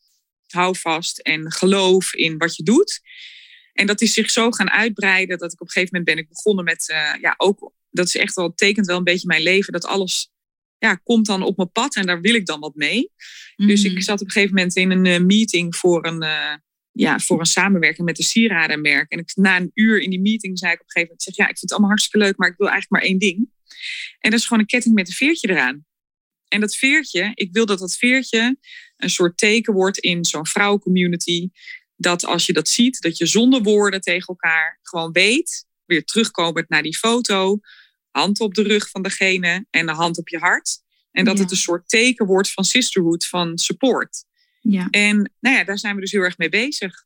[0.48, 3.02] houvast en geloof in wat je doet.
[3.74, 6.30] En dat is zich zo gaan uitbreiden dat ik op een gegeven moment ben ik
[6.30, 9.74] begonnen met, uh, ja, ook, dat is echt wel, tekent wel een beetje mijn leven,
[9.74, 10.32] dat alles
[10.78, 13.12] ja, komt dan op mijn pad en daar wil ik dan wat mee.
[13.56, 14.02] Dus ik mhm.
[14.02, 16.54] zat op een gegeven moment in een uh, meeting voor een, uh,
[16.92, 19.12] ja, voor een samenwerking met een sieradenmerk.
[19.12, 21.36] En ik, na een uur in die meeting zei ik op een gegeven moment, zeg,
[21.36, 23.50] ja, ik vind het allemaal hartstikke leuk, maar ik wil eigenlijk maar één ding.
[24.20, 25.86] En dat is gewoon een ketting met een veertje eraan.
[26.48, 28.58] En dat veertje, ik wil dat dat veertje
[28.98, 31.50] een soort teken wordt in zo'n vrouwencommunity.
[31.96, 36.70] Dat als je dat ziet, dat je zonder woorden tegen elkaar gewoon weet, weer terugkomend
[36.70, 37.60] naar die foto,
[38.12, 40.80] hand op de rug van degene en de hand op je hart.
[41.12, 44.26] En dat het een soort teken wordt van sisterhood, van support.
[44.62, 44.88] Ja.
[44.90, 47.06] En nou ja, daar zijn we dus heel erg mee bezig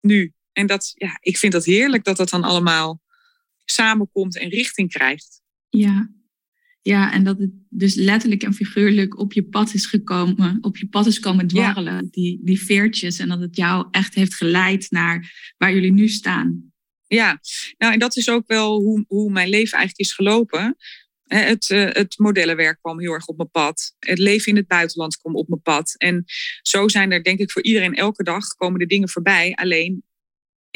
[0.00, 0.32] nu.
[0.52, 3.02] En dat, ja, ik vind dat heerlijk dat dat dan allemaal
[3.64, 5.42] samenkomt en richting krijgt.
[5.68, 6.10] Ja,
[6.86, 10.88] ja, en dat het dus letterlijk en figuurlijk op je pad is gekomen, op je
[10.88, 13.18] pad is komen dwarrelen, die, die veertjes.
[13.18, 16.72] En dat het jou echt heeft geleid naar waar jullie nu staan.
[17.06, 17.40] Ja,
[17.78, 20.76] nou en dat is ook wel hoe, hoe mijn leven eigenlijk is gelopen.
[21.24, 23.94] Het, uh, het modellenwerk kwam heel erg op mijn pad.
[23.98, 25.94] Het leven in het buitenland kwam op mijn pad.
[25.96, 26.24] En
[26.62, 29.54] zo zijn er denk ik voor iedereen elke dag komen de dingen voorbij.
[29.54, 30.04] Alleen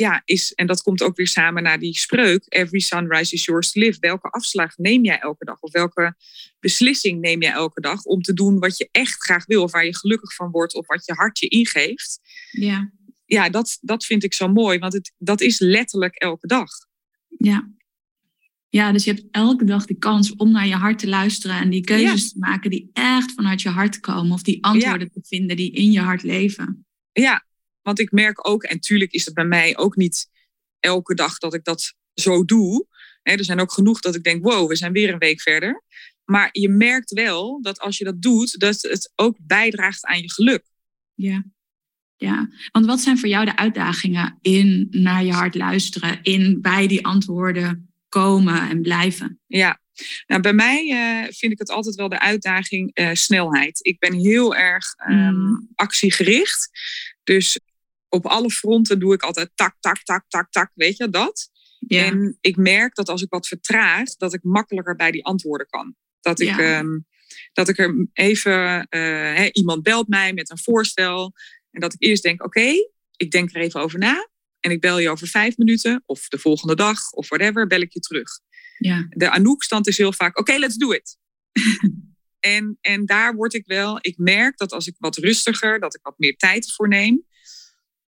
[0.01, 3.73] ja, is, en dat komt ook weer samen naar die spreuk, every sunrise is yours
[3.73, 3.99] to live.
[4.01, 5.61] Welke afslag neem jij elke dag?
[5.61, 6.15] Of welke
[6.61, 9.85] beslissing neem jij elke dag om te doen wat je echt graag wil, of waar
[9.85, 12.21] je gelukkig van wordt, of wat je hart je ingeeft?
[12.51, 12.93] Ja,
[13.29, 16.69] ja dat, dat vind ik zo mooi, want het, dat is letterlijk elke dag.
[17.39, 17.71] Ja.
[18.69, 21.71] Ja, dus je hebt elke dag de kans om naar je hart te luisteren en
[21.71, 25.57] die keuzes te maken die echt vanuit je hart komen, of die antwoorden te vinden
[25.57, 26.87] die in je hart leven.
[27.13, 27.47] Ja,
[27.83, 30.29] want ik merk ook, en tuurlijk is het bij mij ook niet
[30.81, 32.87] elke dag dat ik dat zo doe.
[33.23, 35.83] er zijn ook genoeg dat ik denk, wow, we zijn weer een week verder.
[36.25, 40.33] Maar je merkt wel dat als je dat doet, dat het ook bijdraagt aan je
[40.33, 40.65] geluk.
[41.15, 41.45] Ja.
[42.21, 46.87] Ja, want wat zijn voor jou de uitdagingen in naar je hart luisteren, in bij
[46.87, 49.41] die antwoorden komen en blijven?
[49.47, 49.81] Ja,
[50.27, 53.79] nou, bij mij uh, vind ik het altijd wel de uitdaging uh, snelheid.
[53.87, 56.71] Ik ben heel erg um, actiegericht.
[57.25, 57.59] Dus
[58.09, 61.51] op alle fronten doe ik altijd tak, tak, tak, tak, tak, weet je dat?
[61.87, 65.97] En ik merk dat als ik wat vertraag, dat ik makkelijker bij die antwoorden kan.
[66.21, 66.99] Dat ik, ehm,
[67.53, 71.33] dat ik er even, uh, iemand belt mij met een voorstel.
[71.79, 72.73] En dat ik eerst denk, oké,
[73.17, 74.29] ik denk er even over na.
[74.61, 77.93] En ik bel je over vijf minuten of de volgende dag of whatever, bel ik
[77.93, 78.41] je terug.
[78.79, 79.07] Ja.
[79.11, 81.19] De Anouk-stand is heel vaak, oké, let's do it.
[82.55, 86.01] en, en daar word ik wel, ik merk dat als ik wat rustiger, dat ik
[86.03, 87.25] wat meer tijd voor neem,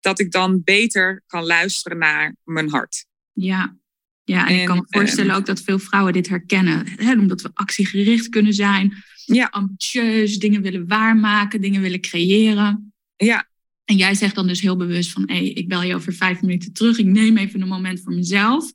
[0.01, 3.07] dat ik dan beter kan luisteren naar mijn hart.
[3.33, 3.79] Ja,
[4.25, 6.87] ja en, ik kan me voorstellen ehm, ook dat veel vrouwen dit herkennen.
[6.89, 9.47] Hè, omdat we actiegericht kunnen zijn, ja.
[9.47, 12.93] ambitieus, dingen willen waarmaken, dingen willen creëren.
[13.17, 13.53] Ja.
[13.85, 16.41] En jij zegt dan dus heel bewust van, hé, hey, ik bel je over vijf
[16.41, 16.99] minuten terug.
[16.99, 18.73] Ik neem even een moment voor mezelf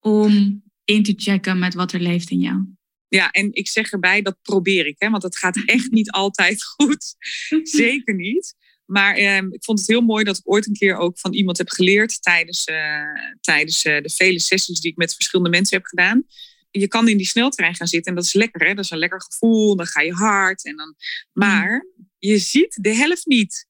[0.00, 2.66] om in te checken met wat er leeft in jou.
[3.08, 6.64] Ja, en ik zeg erbij, dat probeer ik, hè, want het gaat echt niet altijd
[6.64, 7.14] goed.
[7.62, 8.54] Zeker niet.
[8.84, 11.58] Maar ehm, ik vond het heel mooi dat ik ooit een keer ook van iemand
[11.58, 15.86] heb geleerd tijdens, uh, tijdens uh, de vele sessies die ik met verschillende mensen heb
[15.86, 16.24] gedaan.
[16.70, 18.74] Je kan in die sneltrein gaan zitten en dat is lekker, hè?
[18.74, 19.76] dat is een lekker gevoel.
[19.76, 20.64] Dan ga je hard.
[20.64, 20.94] En dan...
[21.32, 21.86] Maar
[22.18, 23.66] je ziet de helft niet.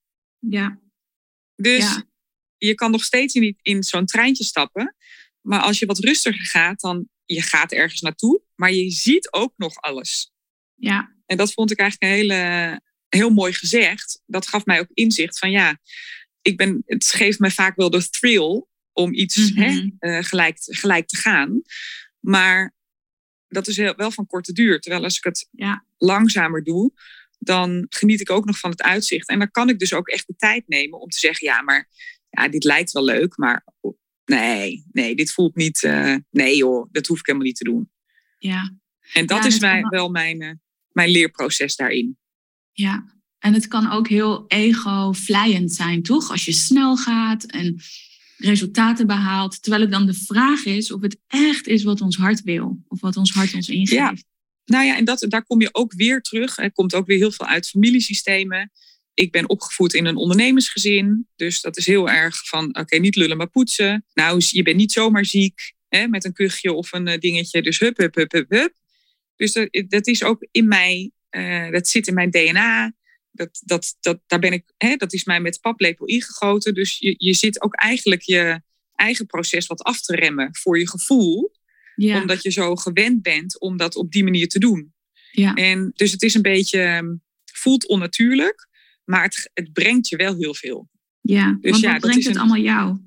[0.48, 0.80] Ja.
[1.54, 2.02] Dus
[2.56, 4.96] je kan nog steeds in, in zo'n treintje stappen.
[5.40, 9.52] Maar als je wat rustiger gaat, dan je gaat ergens naartoe, maar je ziet ook
[9.56, 10.32] nog alles.
[10.74, 11.16] Ja.
[11.26, 14.22] En dat vond ik eigenlijk een hele, heel mooi gezegd.
[14.26, 15.78] Dat gaf mij ook inzicht van ja,
[16.42, 19.88] ik ben, het geeft mij vaak wel de thrill om iets hè, mhm.
[19.98, 21.62] eh, gelijk, gelijk te gaan.
[22.20, 22.74] Maar
[23.48, 24.80] dat is wel van korte duur.
[24.80, 25.86] Terwijl als ik het ja.
[25.98, 26.92] langzamer doe,
[27.44, 29.28] dan geniet ik ook nog van het uitzicht.
[29.28, 31.88] En dan kan ik dus ook echt de tijd nemen om te zeggen: ja, maar
[32.30, 33.66] ja, dit lijkt wel leuk, maar
[34.24, 35.82] nee, nee, dit voelt niet.
[35.82, 37.90] Uh, nee, joh, dat hoef ik helemaal niet te doen.
[38.38, 38.76] Ja.
[39.12, 40.52] En dat is mij, wel mijn, uh,
[40.92, 42.18] mijn leerproces daarin.
[42.72, 43.04] Ja,
[43.38, 46.30] en het kan ook heel ego-vlijend zijn, toch?
[46.30, 47.80] Als je snel gaat en
[48.36, 49.62] resultaten behaalt.
[49.62, 52.82] Terwijl het dan de vraag is of het echt is wat ons hart wil.
[52.88, 53.92] Of wat ons hart ons ingeeft.
[53.92, 54.14] Ja.
[54.64, 56.58] Nou ja, en dat, daar kom je ook weer terug.
[56.58, 58.70] Er komt ook weer heel veel uit familiesystemen.
[59.14, 61.28] Ik ben opgevoed in een ondernemersgezin.
[61.36, 64.04] Dus dat is heel erg van, oké, niet lullen maar poetsen.
[64.14, 67.62] Nou, je bent niet zomaar ziek hè, met een kuchje of een eh, dingetje.
[67.62, 68.72] Dus hup, hup, hup, hup, hup.
[69.36, 72.92] Dus dat, dat is ook in mij uh, dat zit in mijn DNA.
[73.30, 76.74] Dat, dat, dat, daar ben ik, hè, dat is mij met paplepel ingegoten.
[76.74, 78.62] Dus je, je zit ook eigenlijk je
[78.94, 81.52] eigen proces wat af te remmen voor je gevoel.
[82.02, 82.20] Ja.
[82.20, 84.94] Omdat je zo gewend bent om dat op die manier te doen.
[85.30, 85.54] Ja.
[85.54, 87.14] En dus het is een beetje, ehm,
[87.52, 88.68] voelt onnatuurlijk.
[89.04, 90.90] Maar het, het brengt je wel heel veel.
[91.20, 92.98] Ja, dus want ja, wat brengt het allemaal jou?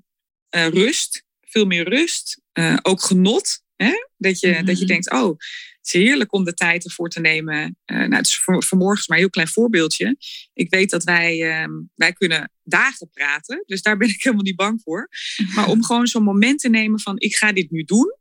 [0.55, 2.41] Uh, rust, veel meer rust.
[2.53, 3.63] Uh, ook genot.
[3.75, 3.93] Hè?
[4.17, 4.93] Dat, je, dat je mhm.
[4.93, 5.29] denkt, oh,
[5.77, 7.77] het is heerlijk om de tijd ervoor te nemen.
[7.85, 10.17] Uh, nou, het is voor, vanmorgen maar een heel klein voorbeeldje.
[10.53, 13.63] Ik weet dat wij, uh, wij kunnen dagen praten.
[13.65, 15.09] Dus daar ben ik helemaal niet bang voor.
[15.55, 18.15] Maar om gewoon zo'n moment te nemen van, ik ga dit nu doen.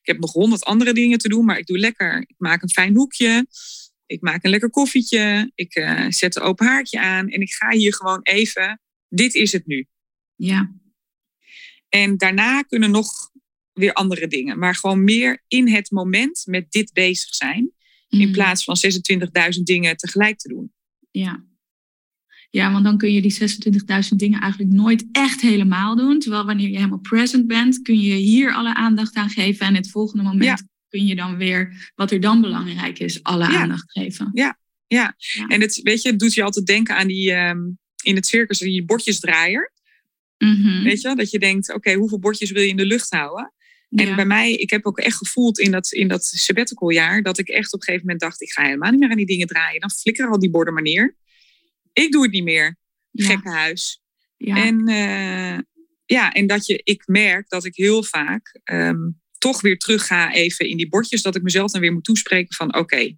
[0.00, 2.20] Ik heb nog honderd andere dingen te doen, maar ik doe lekker.
[2.20, 3.46] Ik maak een fijn hoekje.
[4.06, 5.50] Ik maak een lekker koffietje.
[5.54, 7.28] Ik uh, zet een open haartje aan.
[7.28, 8.80] En ik ga hier gewoon even.
[9.08, 9.86] Dit is het nu.
[10.34, 10.74] Ja.
[11.88, 13.30] En daarna kunnen nog
[13.72, 14.58] weer andere dingen.
[14.58, 17.72] Maar gewoon meer in het moment met dit bezig zijn.
[18.08, 18.32] In mm.
[18.32, 18.76] plaats van
[19.56, 20.72] 26.000 dingen tegelijk te doen.
[21.10, 21.44] Ja.
[22.50, 26.18] Ja, want dan kun je die 26.000 dingen eigenlijk nooit echt helemaal doen.
[26.18, 29.66] Terwijl wanneer je helemaal present bent, kun je hier alle aandacht aan geven.
[29.66, 33.92] En het volgende moment kun je dan weer, wat er dan belangrijk is, alle aandacht
[33.92, 34.30] geven.
[34.32, 35.14] Ja, ja.
[35.48, 37.58] en het, weet je, het doet je altijd denken aan die, ehm,
[38.02, 39.72] in het circus, die bordjesdraaier.
[40.38, 43.52] Mm Weet je, dat je denkt, oké, hoeveel bordjes wil je in de lucht houden?
[43.90, 47.38] En bij mij, ik heb ook echt gevoeld in dat, in dat sabbatical jaar, dat
[47.38, 49.46] ik echt op een gegeven moment dacht, ik ga helemaal niet meer aan die dingen
[49.46, 49.80] draaien.
[49.80, 51.16] Dan flikkeren al die borden maar neer.
[52.00, 52.76] Ik doe het niet meer.
[53.12, 54.00] Gekkenhuis.
[54.36, 54.56] Ja.
[54.56, 55.58] En, uh,
[56.06, 60.32] ja, en dat je, ik merk dat ik heel vaak um, toch weer terug ga
[60.32, 61.22] even in die bordjes.
[61.22, 63.16] Dat ik mezelf dan weer moet toespreken van oké,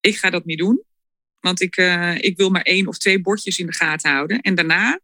[0.00, 0.82] ik ga dat niet doen.
[1.40, 4.40] Want ik, uh, ik wil maar één of twee bordjes in de gaten houden.
[4.40, 5.00] En daarna,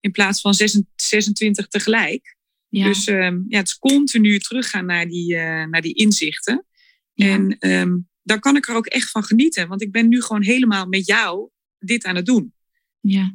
[0.00, 0.54] in plaats van
[0.96, 2.36] 26 tegelijk.
[2.68, 2.84] Ja.
[2.84, 6.66] Dus um, ja, het is continu teruggaan naar die, uh, naar die inzichten.
[7.12, 7.26] Ja.
[7.26, 9.68] En um, dan kan ik er ook echt van genieten.
[9.68, 12.52] Want ik ben nu gewoon helemaal met jou dit aan het doen.
[13.00, 13.34] Ja.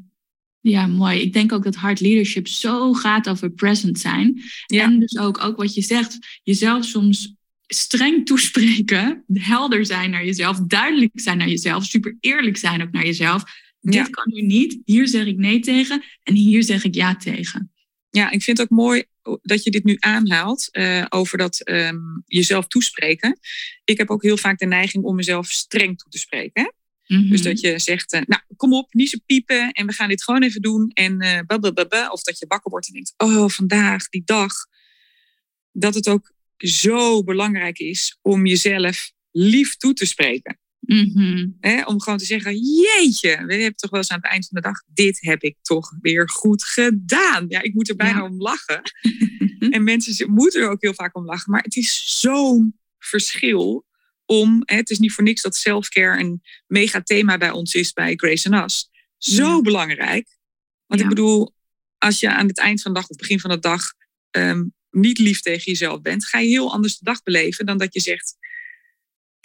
[0.59, 1.21] Ja, mooi.
[1.21, 4.41] Ik denk ook dat hard leadership zo gaat over present zijn.
[4.65, 4.83] Ja.
[4.83, 7.35] En dus ook, ook wat je zegt, jezelf soms
[7.67, 13.05] streng toespreken, helder zijn naar jezelf, duidelijk zijn naar jezelf, super eerlijk zijn ook naar
[13.05, 13.43] jezelf.
[13.79, 17.71] Dit kan nu niet, hier zeg ik nee tegen en hier zeg ik ja tegen.
[18.09, 19.03] Ja, ik vind het ook mooi
[19.41, 23.39] dat je dit nu aanhaalt uh, over dat um, jezelf toespreken.
[23.83, 26.63] Ik heb ook heel vaak de neiging om mezelf streng toe te spreken.
[26.63, 26.69] Hè?
[27.15, 27.29] Mm -hmm.
[27.29, 30.23] Dus dat je zegt, uh, nou kom op, niet zo piepen en we gaan dit
[30.23, 30.91] gewoon even doen.
[30.93, 34.53] En uh, babababa, of dat je wakker wordt en denkt, oh vandaag, die dag.
[35.71, 40.59] Dat het ook zo belangrijk is om jezelf lief toe te spreken.
[40.85, 41.83] Mm -hmm.
[41.85, 44.67] om gewoon te zeggen, jeetje, we hebben toch wel eens aan het eind van de
[44.67, 47.45] dag, dit heb ik toch weer goed gedaan.
[47.47, 48.25] Ja, ik moet er bijna ja.
[48.25, 48.81] om lachen.
[49.75, 51.51] en mensen moeten er ook heel vaak om lachen.
[51.51, 53.85] Maar het is zo'n verschil
[54.25, 57.93] om, hè, het is niet voor niks dat selfcare een mega thema bij ons is
[57.93, 58.89] bij Grace and Us.
[59.17, 59.61] Zo ja.
[59.61, 60.37] belangrijk.
[60.85, 61.07] Want ja.
[61.07, 61.53] ik bedoel,
[61.97, 63.81] als je aan het eind van de dag of begin van de dag
[64.31, 67.93] um, niet lief tegen jezelf bent, ga je heel anders de dag beleven dan dat
[67.93, 68.35] je zegt,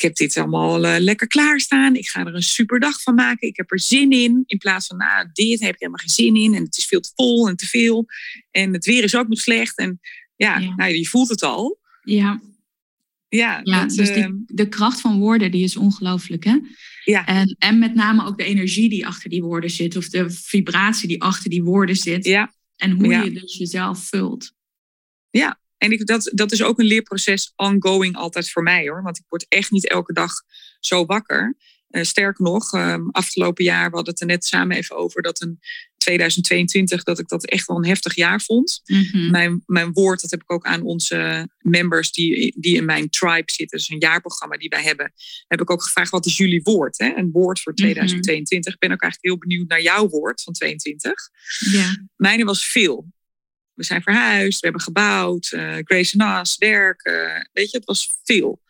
[0.00, 1.96] ik heb dit allemaal uh, lekker klaarstaan.
[1.96, 3.48] Ik ga er een super dag van maken.
[3.48, 4.42] Ik heb er zin in.
[4.46, 6.54] In plaats van, nou, dit heb ik helemaal geen zin in.
[6.54, 8.06] En het is veel te vol en te veel.
[8.50, 9.78] En het weer is ook nog slecht.
[9.78, 10.00] En
[10.36, 10.74] ja, ja.
[10.74, 11.78] Nou, je voelt het al.
[12.02, 12.40] Ja.
[13.28, 16.44] Ja, ja dat, dus die, uh, de kracht van woorden die is ongelooflijk.
[16.44, 16.58] Hè?
[17.04, 17.26] Ja.
[17.26, 19.96] En, en met name ook de energie die achter die woorden zit.
[19.96, 22.24] Of de vibratie die achter die woorden zit.
[22.24, 22.54] Ja.
[22.76, 23.22] En hoe ja.
[23.22, 24.52] je dus jezelf vult.
[25.30, 29.02] Ja, en ik, dat, dat is ook een leerproces ongoing altijd voor mij hoor.
[29.02, 30.32] Want ik word echt niet elke dag
[30.80, 31.56] zo wakker.
[31.90, 35.40] Uh, sterker nog, um, afgelopen jaar, we hadden het er net samen even over dat
[35.40, 35.58] een
[35.96, 38.80] 2022, dat ik dat echt wel een heftig jaar vond.
[38.84, 39.30] Mm -hmm.
[39.30, 43.52] mijn, mijn woord, dat heb ik ook aan onze members die, die in mijn tribe
[43.52, 45.12] zitten, dus een jaarprogramma die wij hebben,
[45.48, 46.98] heb ik ook gevraagd, wat is jullie woord?
[46.98, 47.16] Hè?
[47.16, 48.48] Een woord voor 2022.
[48.50, 48.72] Mm -hmm.
[48.72, 51.12] Ik ben ook eigenlijk heel benieuwd naar jouw woord van 22.
[51.72, 52.06] Ja.
[52.16, 53.06] Mijne was veel.
[53.80, 57.06] We zijn verhuisd, we hebben gebouwd, uh, Grace Nas, werk.
[57.06, 58.62] Uh, weet je, het was veel.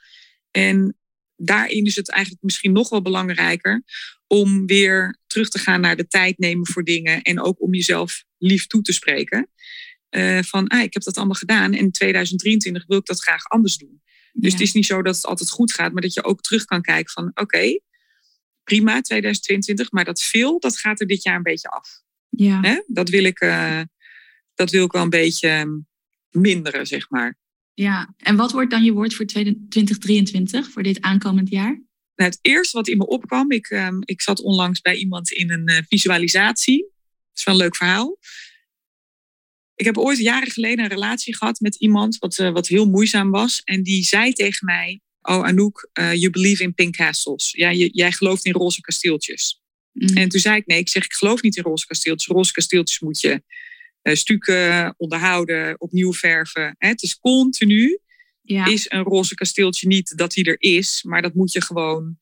[0.51, 0.99] En
[1.37, 3.83] daarin is het eigenlijk misschien nog wel belangrijker
[4.27, 8.25] om weer terug te gaan naar de tijd nemen voor dingen en ook om jezelf
[8.39, 9.51] lief toe te spreken.
[10.11, 13.49] Uh, van, ah, ik heb dat allemaal gedaan en in 2023 wil ik dat graag
[13.49, 14.03] anders doen.
[14.33, 14.59] Dus ja.
[14.59, 16.83] het is niet zo dat het altijd goed gaat, maar dat je ook terug kan
[16.83, 17.81] kijken van, oké, okay,
[18.65, 22.03] prima 2022, maar dat veel, dat gaat er dit jaar een beetje af.
[22.29, 22.61] Ja.
[22.61, 22.83] Hè?
[22.87, 23.81] Dat wil ik, uh,
[24.61, 25.85] dat wil ik wel een beetje
[26.31, 27.39] minderen, zeg maar.
[27.75, 31.83] Ja, en wat wordt dan je woord voor 2023, voor dit aankomend jaar?
[32.15, 35.51] Nou, het eerste wat in me opkwam, ik, um, ik zat onlangs bij iemand in
[35.51, 36.83] een uh, visualisatie.
[36.83, 38.19] Dat is wel een leuk verhaal.
[39.75, 43.31] Ik heb ooit jaren geleden een relatie gehad met iemand wat, uh, wat heel moeizaam
[43.31, 43.61] was.
[43.65, 47.51] En die zei tegen mij, oh Anouk, uh, you believe in pink castles.
[47.51, 49.63] Ja, je, jij gelooft in roze kasteeltjes.
[49.93, 50.17] Mm.
[50.17, 52.35] En toen zei ik, nee, ik zeg, ik geloof niet in roze kasteeltjes.
[52.35, 53.43] Roze kasteeltjes moet je
[54.03, 56.75] stukken, onderhouden, opnieuw verven.
[56.79, 57.99] Het is continu.
[58.43, 58.67] Ja.
[58.67, 62.19] Is een roze kasteeltje niet dat hij er is, maar dat moet je gewoon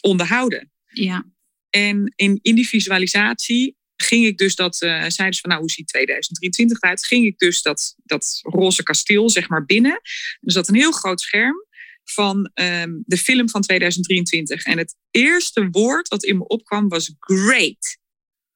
[0.00, 0.72] onderhouden.
[0.86, 1.32] Ja.
[1.70, 5.70] En in, in die visualisatie ging ik dus dat, uh, zeiden ze van nou hoe
[5.70, 7.06] ziet 2023 eruit?
[7.06, 10.00] Ging ik dus dat, dat roze kasteel zeg maar binnen.
[10.40, 11.56] Er zat een heel groot scherm
[12.04, 14.64] van um, de film van 2023.
[14.64, 17.98] En het eerste woord wat in me opkwam was great.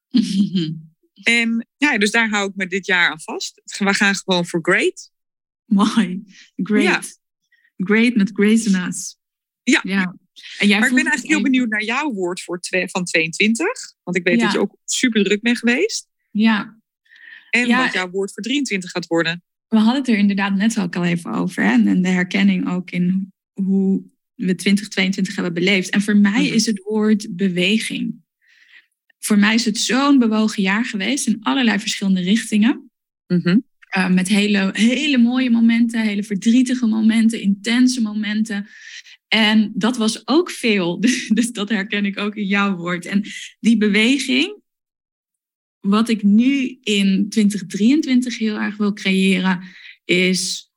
[1.23, 3.61] en ja, dus daar hou ik me dit jaar aan vast.
[3.77, 5.11] We gaan gewoon voor great.
[5.65, 6.23] Mooi.
[6.55, 6.83] Great.
[6.83, 7.01] Ja.
[7.77, 9.17] Great met Grace Us.
[9.63, 9.79] Ja.
[9.83, 10.15] ja.
[10.57, 13.65] En jij maar ik ben eigenlijk heel benieuwd naar jouw woord voor van 22.
[14.03, 16.07] Want ik weet dat je ook super druk bent geweest.
[16.31, 16.77] Ja.
[17.49, 19.43] En wat jouw woord voor 23 gaat worden.
[19.67, 21.63] We hadden het er inderdaad net ook al even over.
[21.63, 21.71] Hè?
[21.71, 24.03] En de herkenning ook in hoe
[24.35, 25.89] we 2022 hebben beleefd.
[25.89, 26.53] En voor mij mhm.
[26.53, 28.21] is het woord beweging.
[29.19, 32.91] Voor mij is het zo'n bewogen jaar geweest in allerlei verschillende richtingen.
[33.27, 33.57] Mhm.
[33.97, 38.67] Uh, met hele, hele mooie momenten, hele verdrietige momenten, intense momenten.
[39.27, 40.99] En dat was ook veel.
[41.33, 43.05] Dus dat herken ik ook in jouw woord.
[43.05, 43.23] En
[43.59, 44.61] die beweging,
[45.79, 49.63] wat ik nu in 2023 heel erg wil creëren,
[50.05, 50.71] is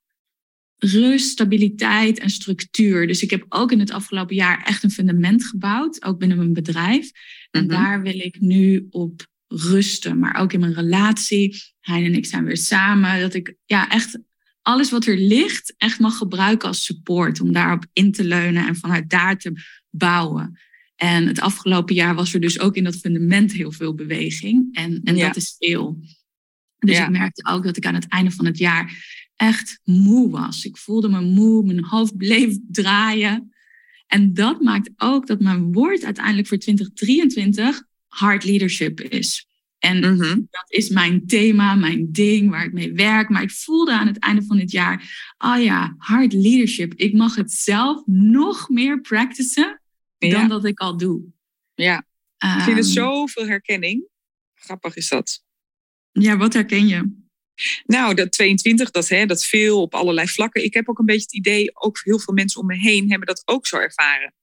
[0.76, 3.06] rust, stabiliteit en structuur.
[3.06, 6.52] Dus ik heb ook in het afgelopen jaar echt een fundament gebouwd, ook binnen mijn
[6.52, 7.10] bedrijf.
[7.52, 7.74] En mhm.
[7.74, 11.62] daar wil ik nu op rusten, maar ook in mijn relatie.
[11.80, 13.20] Hij en ik zijn weer samen.
[13.20, 14.18] Dat ik ja, echt
[14.62, 17.40] alles wat er ligt echt mag gebruiken als support.
[17.40, 19.52] Om daarop in te leunen en vanuit daar te
[19.90, 20.58] bouwen.
[20.96, 24.68] En het afgelopen jaar was er dus ook in dat fundament heel veel beweging.
[24.72, 26.00] En, en dat is veel.
[26.78, 29.04] Dus ik merkte ook dat ik aan het einde van het jaar
[29.36, 30.64] echt moe was.
[30.64, 33.51] Ik voelde me moe, mijn hoofd bleef draaien.
[34.12, 39.46] En dat maakt ook dat mijn woord uiteindelijk voor 2023 hard leadership is.
[39.78, 40.40] En mhm.
[40.50, 43.28] dat is mijn thema, mijn ding, waar ik mee werk.
[43.28, 46.94] Maar ik voelde aan het einde van dit jaar, oh ja, hard leadership.
[46.94, 49.80] Ik mag het zelf nog meer practicen
[50.18, 51.22] dan dat ik al doe.
[51.74, 51.98] Ja,
[52.38, 52.94] ik vind het ehm.
[52.94, 54.04] zoveel herkenning.
[54.54, 55.42] Grappig is dat.
[56.12, 57.21] Ja, wat herken je?
[57.86, 60.64] Nou, dat 22, dat, hè, dat veel op allerlei vlakken.
[60.64, 63.28] Ik heb ook een beetje het idee, ook heel veel mensen om me heen hebben
[63.28, 64.34] dat ook zo ervaren.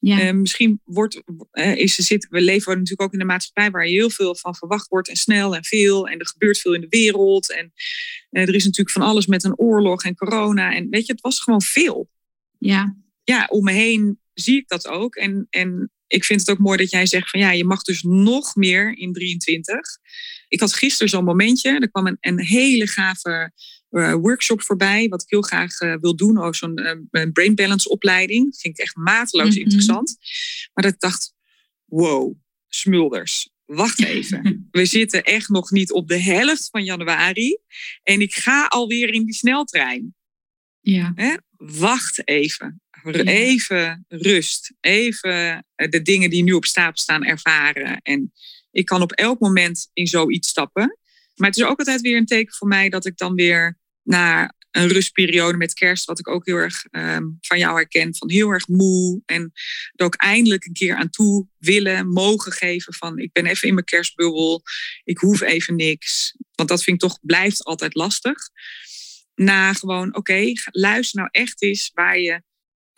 [0.00, 0.26] Ja.
[0.26, 1.22] Uh, misschien wordt,
[1.52, 4.88] uh, is, zit, we leven natuurlijk ook in een maatschappij waar heel veel van verwacht
[4.88, 6.08] wordt en snel en veel.
[6.08, 7.52] En er gebeurt veel in de wereld.
[7.52, 7.72] En
[8.30, 10.74] uh, er is natuurlijk van alles met een oorlog en corona.
[10.74, 12.10] En weet je, het was gewoon veel.
[12.58, 12.96] Ja.
[13.24, 15.16] Ja, om me heen zie ik dat ook.
[15.16, 18.02] En, en ik vind het ook mooi dat jij zegt van ja, je mag dus
[18.02, 19.78] nog meer in 23.
[20.48, 21.70] Ik had gisteren zo'n momentje.
[21.70, 23.52] Er kwam een, een hele gave
[23.90, 26.38] uh, workshop voorbij, wat ik heel graag uh, wil doen.
[26.38, 26.80] Ook zo'n
[27.10, 28.44] uh, brain balance opleiding.
[28.44, 29.62] Dat vind ik echt mateloos mm-hmm.
[29.62, 30.16] interessant.
[30.72, 31.34] Maar dat ik dacht,
[31.84, 32.34] wow,
[32.68, 33.50] smulders.
[33.64, 34.58] Wacht even.
[34.70, 37.58] We zitten echt nog niet op de helft van januari.
[38.02, 40.14] En ik ga alweer in die sneltrein.
[40.80, 41.12] Ja.
[41.14, 41.34] Hè?
[41.56, 42.80] Wacht even.
[43.14, 44.72] Even rust.
[44.80, 48.00] Even de dingen die nu op stapel staan ervaren.
[48.02, 48.32] En
[48.70, 50.98] ik kan op elk moment in zoiets stappen.
[51.34, 54.54] Maar het is ook altijd weer een teken voor mij dat ik dan weer na
[54.70, 58.50] een rustperiode met kerst, wat ik ook heel erg um, van jou herken, van heel
[58.50, 59.22] erg moe.
[59.26, 59.52] En
[59.94, 63.74] er ook eindelijk een keer aan toe willen, mogen geven van ik ben even in
[63.74, 64.62] mijn kerstbubbel,
[65.04, 66.34] ik hoef even niks.
[66.54, 68.36] Want dat vind ik toch, blijft altijd lastig.
[69.34, 72.42] Na gewoon, oké, luister nou echt eens waar je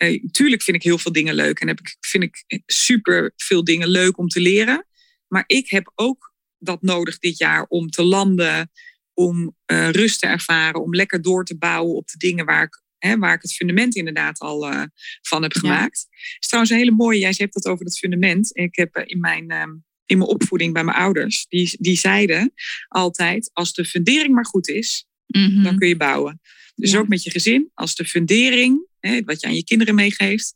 [0.03, 3.63] uh, tuurlijk vind ik heel veel dingen leuk en heb ik, vind ik super veel
[3.63, 4.85] dingen leuk om te leren.
[5.27, 8.71] Maar ik heb ook dat nodig dit jaar om te landen,
[9.13, 12.81] om uh, rust te ervaren, om lekker door te bouwen op de dingen waar ik,
[12.97, 14.83] hè, waar ik het fundament inderdaad al uh,
[15.21, 16.07] van heb gemaakt.
[16.09, 16.17] Ja.
[16.39, 18.57] is trouwens een hele mooie, jij hebt het over dat fundament.
[18.57, 22.53] Ik heb in mijn, um, in mijn opvoeding bij mijn ouders, die, die zeiden
[22.87, 25.63] altijd, als de fundering maar goed is, mm -hmm.
[25.63, 26.41] dan kun je bouwen.
[26.81, 26.99] Dus ja.
[26.99, 30.55] ook met je gezin, als de fundering, hè, wat je aan je kinderen meegeeft,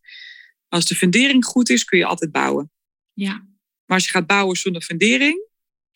[0.67, 2.71] als de fundering goed is, kun je altijd bouwen.
[3.13, 3.33] Ja.
[3.85, 5.47] Maar als je gaat bouwen zonder fundering,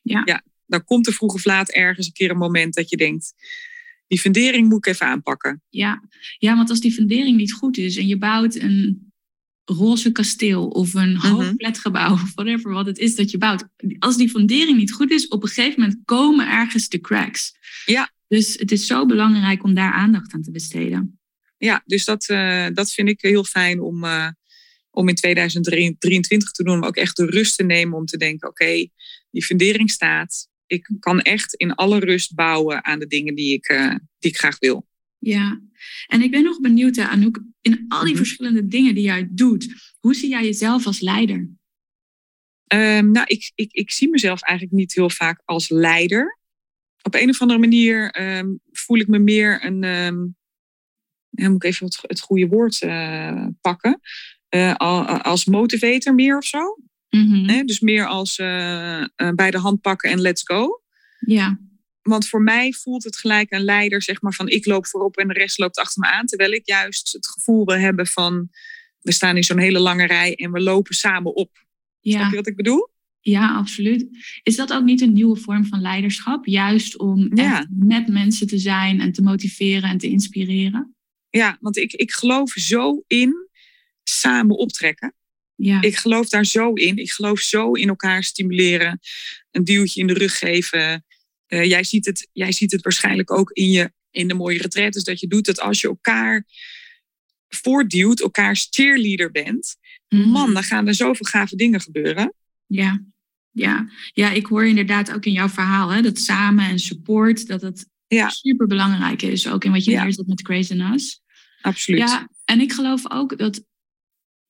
[0.01, 0.21] ja.
[0.25, 3.33] ja, dan komt er vroeg of laat ergens een keer een moment dat je denkt,
[4.07, 5.63] die fundering moet ik even aanpakken.
[5.69, 6.03] Ja.
[6.37, 9.11] ja, want als die fundering niet goed is en je bouwt een
[9.65, 11.53] roze kasteel of een mm -hmm.
[11.57, 13.67] flatgebouw of whatever wat het is dat je bouwt.
[13.99, 17.55] Als die fundering niet goed is, op een gegeven moment komen ergens de cracks.
[17.85, 18.11] Ja.
[18.29, 21.19] Dus het is zo belangrijk om daar aandacht aan te besteden.
[21.57, 24.29] Ja, dus dat, uh, dat vind ik heel fijn om, uh,
[24.89, 26.83] om in 2023 te doen.
[26.83, 28.91] Ook echt de rust te nemen om te denken, oké, okay,
[29.31, 30.47] die fundering staat.
[30.67, 34.37] Ik kan echt in alle rust bouwen aan de dingen die ik, uh, die ik
[34.37, 34.87] graag wil.
[35.17, 35.61] Ja,
[36.07, 38.15] en ik ben nog benieuwd, Anouk, in al die mm -hmm.
[38.15, 41.49] verschillende dingen die jij doet, hoe zie jij jezelf als leider?
[42.73, 46.38] Um, nou, ik, ik, ik zie mezelf eigenlijk niet heel vaak als leider.
[47.01, 49.83] Op een of andere manier um, voel ik me meer een.
[49.83, 50.37] Um,
[51.29, 53.99] ja, moet ik even het, het goede woord uh, pakken.
[54.49, 54.75] Uh,
[55.21, 56.77] als motivator meer of zo.
[57.09, 57.65] Mhm.
[57.65, 58.35] dus meer als
[59.35, 60.81] bij de hand pakken en let's go.
[61.19, 61.59] Ja.
[62.01, 65.27] Want voor mij voelt het gelijk een leider, zeg maar, van ik loop voorop en
[65.27, 66.25] de rest loopt achter me aan.
[66.25, 68.49] Terwijl ik juist het gevoel wil hebben van
[69.01, 71.65] we staan in zo'n hele lange rij en we lopen samen op.
[71.99, 72.19] Ja.
[72.19, 72.89] Snap je wat ik bedoel?
[73.21, 74.07] Ja, absoluut.
[74.43, 76.45] Is dat ook niet een nieuwe vorm van leiderschap?
[76.45, 77.29] Juist om
[77.69, 80.95] met mensen te zijn en te motiveren en te inspireren?
[81.29, 83.49] Ja, want ik, ik geloof zo in
[84.03, 85.13] samen optrekken.
[85.55, 85.81] Ja.
[85.81, 86.97] Ik geloof daar zo in.
[86.97, 88.99] Ik geloof zo in elkaar stimuleren,
[89.51, 91.05] een duwtje in de rug geven.
[91.47, 95.03] Uh, jij, ziet het, jij ziet het waarschijnlijk ook in, je, in de mooie retretes
[95.03, 95.45] dat je doet.
[95.45, 96.45] Dat als je elkaar
[97.47, 99.75] voortduwt, elkaar cheerleader bent.
[100.09, 100.29] Mhm.
[100.29, 102.33] Man, dan gaan er zoveel gave dingen gebeuren.
[102.69, 103.03] Ja,
[103.51, 103.89] ja.
[104.13, 107.87] ja ik hoor inderdaad ook in jouw verhaal hè, dat samen en support, dat het
[108.07, 108.29] ja.
[108.29, 109.47] super belangrijk is.
[109.47, 110.03] Ook in wat je ja.
[110.03, 111.21] neerzet met Grace and Us.
[111.61, 111.99] Absoluut.
[111.99, 113.63] Ja, en ik geloof ook dat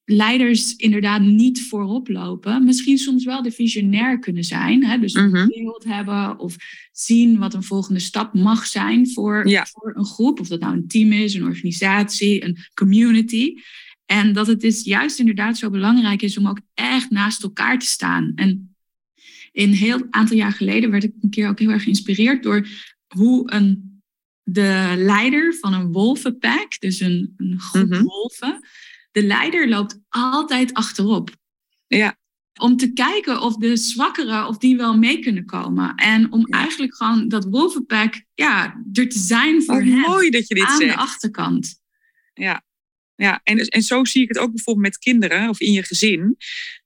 [0.06, 2.64] leiders inderdaad niet voorop lopen.
[2.64, 4.86] Misschien soms wel de visionair kunnen zijn.
[4.86, 5.00] Hè?
[5.00, 5.48] Dus een mhm.
[5.48, 6.56] beeld hebben of
[6.92, 10.40] zien wat een volgende stap mag zijn voor, voor een groep.
[10.40, 13.54] Of dat nou een team is, een organisatie, een community.
[14.12, 17.86] En dat het is juist inderdaad zo belangrijk is om ook echt naast elkaar te
[17.86, 18.32] staan.
[18.36, 18.76] En
[19.52, 22.68] een heel aantal jaar geleden werd ik een keer ook heel erg geïnspireerd door
[23.08, 24.02] hoe een,
[24.44, 28.04] de leider van een wolvenpack, dus een, een groep mhm.
[28.04, 28.68] wolven,
[29.12, 31.36] de leider loopt altijd achterop.
[31.88, 32.18] Ja.
[32.60, 35.96] Om te kijken of de zwakkeren, of die wel mee kunnen komen.
[35.96, 40.00] En om eigenlijk gewoon dat wolvenpack, ja, er te zijn voor hen.
[40.00, 40.94] mooi dat je dit aan zegt.
[40.94, 41.82] de achterkant.
[42.34, 42.64] Ja,
[43.24, 43.42] ja.
[43.44, 46.38] En, en zo zie ik het ook bijvoorbeeld met kinderen of in je gezin.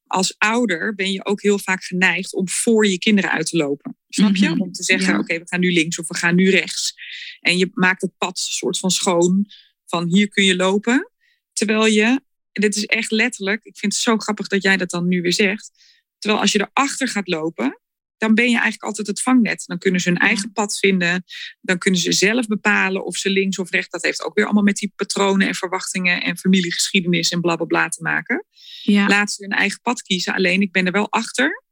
[0.08, 3.98] Als ouder ben je ook heel vaak geneigd om voor je kinderen uit te lopen.
[4.10, 4.50] Snap je?
[4.50, 4.62] Mhm.
[4.62, 6.94] Om te zeggen, oké, we gaan nu links of we gaan nu rechts.
[7.40, 9.46] En je maakt het pad soort van schoon.
[9.86, 11.12] Van hier kun je lopen.
[11.54, 12.22] Terwijl je,
[12.52, 15.22] en dit is echt letterlijk, ik vind het zo grappig dat jij dat dan nu
[15.22, 15.72] weer zegt.
[16.18, 17.82] Terwijl als je erachter gaat lopen,
[18.24, 19.64] dan ben je eigenlijk altijd het vangnet.
[19.66, 21.24] Dan kunnen ze hun eigen pad vinden.
[21.62, 23.90] Dan kunnen ze zelf bepalen of ze links of rechts.
[23.90, 27.80] Dat heeft ook weer allemaal met die patronen en verwachtingen en familiegeschiedenis en blablabla bla
[27.80, 28.46] bla te maken.
[28.82, 29.08] Ja.
[29.08, 30.34] Laat ze hun eigen pad kiezen.
[30.34, 31.64] Alleen ik ben er wel achter.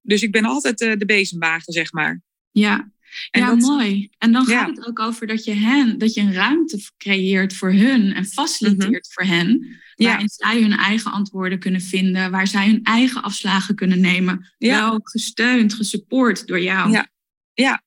[0.00, 2.22] Dus ik ben altijd de, de bezemwagen, zeg maar.
[2.50, 2.92] Ja,
[3.30, 4.10] en ja, mooi.
[4.18, 7.72] En dan gaat het ook over dat je hen, dat je een ruimte creëert voor
[7.72, 9.12] hun en faciliteert mhm.
[9.12, 9.76] voor hen.
[9.96, 14.54] Waarin zij hun eigen antwoorden kunnen vinden, waar zij hun eigen afslagen kunnen nemen.
[14.58, 16.90] Wel gesteund, gesupport door jou.
[16.90, 17.08] Ja,
[17.54, 17.82] ja.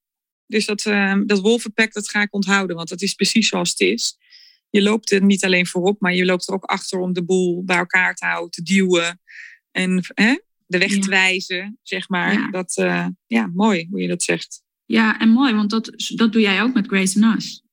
[0.46, 3.80] dus dat, uh, dat wolvenpack, dat ga ik onthouden, want dat is precies zoals het
[3.80, 4.18] is.
[4.70, 7.64] Je loopt er niet alleen voorop, maar je loopt er ook achter om de boel
[7.64, 9.22] bij elkaar te houden, te duwen
[9.72, 12.52] en hè, de weg te wijzen, zeg maar.
[12.52, 14.64] Dat, uh, ja, mooi hoe je dat zegt.
[14.92, 17.64] Ja, en mooi, want dat, dat doe jij ook met Grace Nas.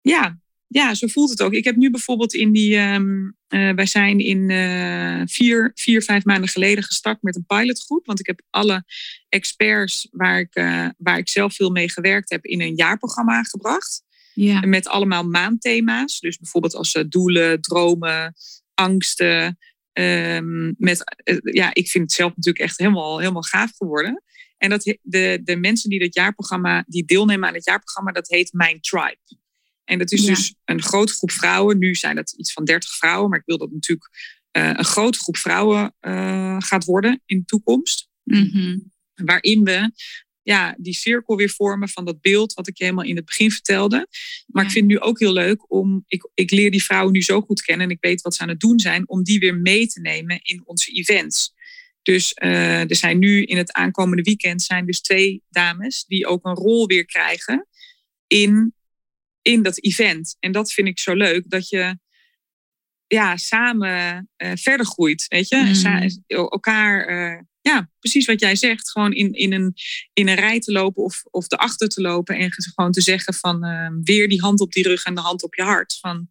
[0.00, 1.52] Ja, ja, zo voelt het ook.
[1.52, 2.78] Ik heb nu bijvoorbeeld in die.
[2.78, 8.06] Um, uh, wij zijn in uh, vier, vier, vijf maanden geleden gestart met een pilotgroep.
[8.06, 8.84] Want ik heb alle
[9.28, 14.02] experts waar ik, uh, waar ik zelf veel mee gewerkt heb, in een jaarprogramma gebracht.
[14.34, 14.60] Ja.
[14.60, 16.20] Met allemaal maandthema's.
[16.20, 18.34] Dus bijvoorbeeld als doelen, dromen,
[18.74, 19.58] angsten.
[19.92, 21.04] Um, met,
[21.42, 24.22] ja, ik vind het zelf natuurlijk echt helemaal, helemaal gaaf geworden.
[24.60, 28.52] En dat, de, de mensen die dat jaarprogramma, die deelnemen aan het jaarprogramma, dat heet
[28.52, 29.38] Mijn Tribe.
[29.84, 31.78] En dat is dus een grote groep vrouwen.
[31.78, 34.10] Nu zijn dat iets van 30 vrouwen, maar ik wil dat natuurlijk
[34.52, 38.08] uh, een grote groep vrouwen uh, gaat worden in de toekomst.
[38.22, 39.92] Mm Waarin we
[40.42, 43.50] ja, die cirkel weer vormen van dat beeld wat ik je helemaal in het begin
[43.50, 44.08] vertelde.
[44.46, 47.22] Maar ik vind het nu ook heel leuk om, ik, ik leer die vrouwen nu
[47.22, 49.56] zo goed kennen en ik weet wat ze aan het doen zijn, om die weer
[49.56, 51.54] mee te nemen in onze events.
[52.02, 56.44] Dus uh, er zijn nu in het aankomende weekend zijn dus twee dames die ook
[56.44, 57.66] een rol weer krijgen
[58.26, 58.74] in,
[59.42, 60.36] in dat event.
[60.40, 61.98] En dat vind ik zo leuk, dat je
[63.06, 65.26] ja, samen uh, verder groeit.
[65.28, 66.24] Weet je, mm.
[66.26, 69.74] elkaar, uh, ja, precies wat jij zegt, gewoon in, in, een,
[70.12, 73.60] in een rij te lopen of, of erachter te lopen en gewoon te zeggen van
[74.02, 75.98] weer die hand op die rug en de hand op je hart.
[76.00, 76.28] Van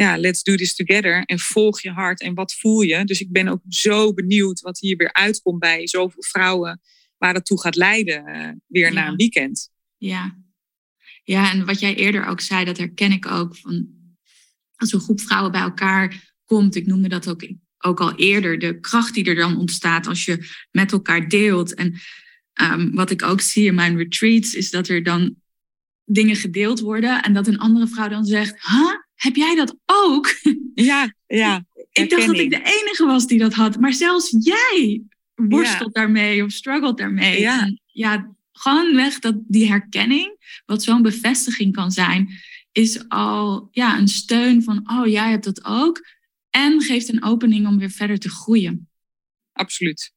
[0.00, 1.24] ja, let's do this together.
[1.24, 3.04] En volg je hart en wat voel je.
[3.04, 6.80] Dus ik ben ook zo benieuwd wat hier weer uitkomt bij zoveel vrouwen.
[7.18, 9.70] Waar dat toe gaat leiden uh, weer na een weekend.
[9.96, 10.38] Ja.
[11.22, 13.56] ja, en wat jij eerder ook zei, dat herken ik ook.
[13.56, 13.88] Van,
[14.76, 17.48] als een groep vrouwen bij elkaar komt, ik noemde dat ook,
[17.78, 21.74] ook al eerder, de kracht die er dan ontstaat als je met elkaar deelt.
[21.74, 22.00] En
[22.62, 25.36] um, wat ik ook zie in mijn retreats, is dat er dan
[26.04, 29.08] dingen gedeeld worden en dat een andere vrouw dan zegt, huh?
[29.22, 30.28] Heb jij dat ook?
[30.74, 31.64] Ja, ja.
[31.92, 33.80] ik dacht dat ik de enige was die dat had.
[33.80, 35.02] Maar zelfs jij
[35.34, 37.40] worstelt daarmee of struggelt daarmee.
[37.40, 42.28] Ja, ja gewoon weg dat die herkenning, wat zo'n bevestiging kan zijn,
[42.72, 46.06] is al ja, een steun van, oh jij hebt dat ook.
[46.50, 48.88] En geeft een opening om weer verder te groeien.
[49.52, 50.12] absoluut.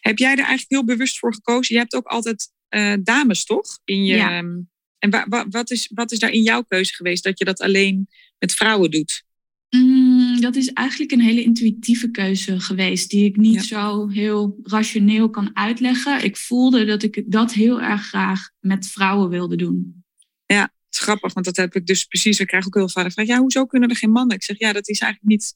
[0.00, 1.74] Heb jij er eigenlijk heel bewust voor gekozen?
[1.74, 3.78] Je hebt ook altijd uh, dames, toch?
[3.84, 4.38] In je, Ja.
[4.38, 4.58] ehm,
[5.00, 7.60] En wa- wa- wat, is, wat is daar in jouw keuze geweest dat je dat
[7.60, 9.22] alleen met vrouwen doet?
[9.70, 13.62] Mm, dat is eigenlijk een hele intuïtieve keuze geweest, die ik niet Ja.
[13.62, 16.24] zo heel rationeel kan uitleggen.
[16.24, 19.98] Ik voelde dat ik dat heel erg graag met vrouwen wilde doen.
[20.46, 22.40] Het is grappig, want dat heb ik dus precies.
[22.40, 24.36] Ik krijg ook heel vaak de vraag: ja, hoezo kunnen er geen mannen?
[24.36, 25.54] Ik zeg ja, dat is eigenlijk niet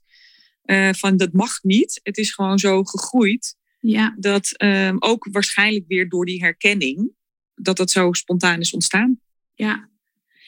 [0.63, 2.01] eh, van dat mag niet.
[2.03, 7.11] Het is gewoon zo gegroeid Ja, dat ehm, ook waarschijnlijk weer door die herkenning
[7.55, 9.21] dat dat zo spontaan is ontstaan.
[9.55, 9.89] Ja.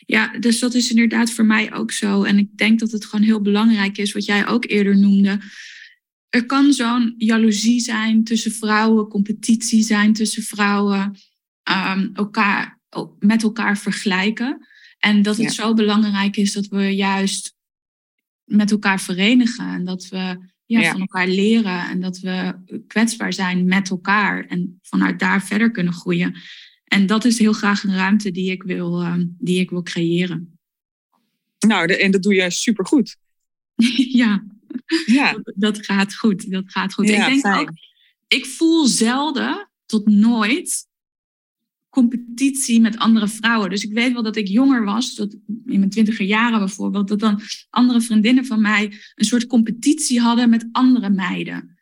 [0.07, 2.23] Ja, dus dat is inderdaad voor mij ook zo.
[2.23, 5.41] En ik denk dat het gewoon heel belangrijk is, wat jij ook eerder noemde.
[6.29, 11.17] Er kan zo'n jaloezie zijn tussen vrouwen, competitie zijn tussen vrouwen,
[11.63, 12.81] ehm, elkaar,
[13.19, 14.67] met elkaar vergelijken.
[14.99, 15.51] En dat het Ja.
[15.63, 17.55] zo belangrijk is dat we juist
[18.45, 19.67] met elkaar verenigen.
[19.69, 20.91] En dat we ja, Ja.
[20.91, 21.89] van elkaar leren.
[21.89, 22.55] En dat we
[22.87, 24.45] kwetsbaar zijn met elkaar.
[24.45, 26.37] En vanuit daar verder kunnen groeien.
[26.87, 30.59] En dat is heel graag een ruimte die ik wil, ehm, die ik wil creëren.
[31.67, 33.17] Nou, de- en dat doe je supergoed.
[34.23, 34.45] ja,
[35.07, 36.51] Ja, dat, dat gaat goed.
[36.51, 37.09] Dat gaat goed.
[37.09, 37.61] Ja, ik denk fijn.
[37.61, 37.71] ook,
[38.29, 40.87] ik voel zelden tot nooit
[41.89, 43.71] competitie met andere vrouwen.
[43.71, 47.19] Dus ik weet wel dat ik jonger was, dat in mijn twintiger jaren bijvoorbeeld, dat
[47.21, 51.76] dan andere vriendinnen van mij een soort competitie hadden met andere meiden.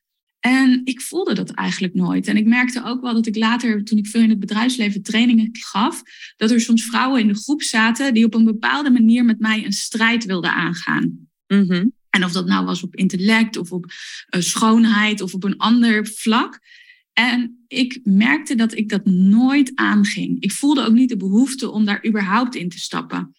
[0.46, 2.26] En ik voelde dat eigenlijk nooit.
[2.26, 5.48] En ik merkte ook wel dat ik later, toen ik veel in het bedrijfsleven trainingen
[5.52, 6.02] gaf,
[6.36, 9.64] dat er soms vrouwen in de groep zaten die op een bepaalde manier met mij
[9.64, 11.28] een strijd wilden aangaan.
[11.46, 11.86] Mhm.
[12.10, 13.92] En of dat nou was op intellect of op
[14.26, 16.60] eh, schoonheid of op een ander vlak.
[17.12, 20.42] En ik merkte dat ik dat nooit aanging.
[20.42, 23.36] Ik voelde ook niet de behoefte om daar überhaupt in te stappen.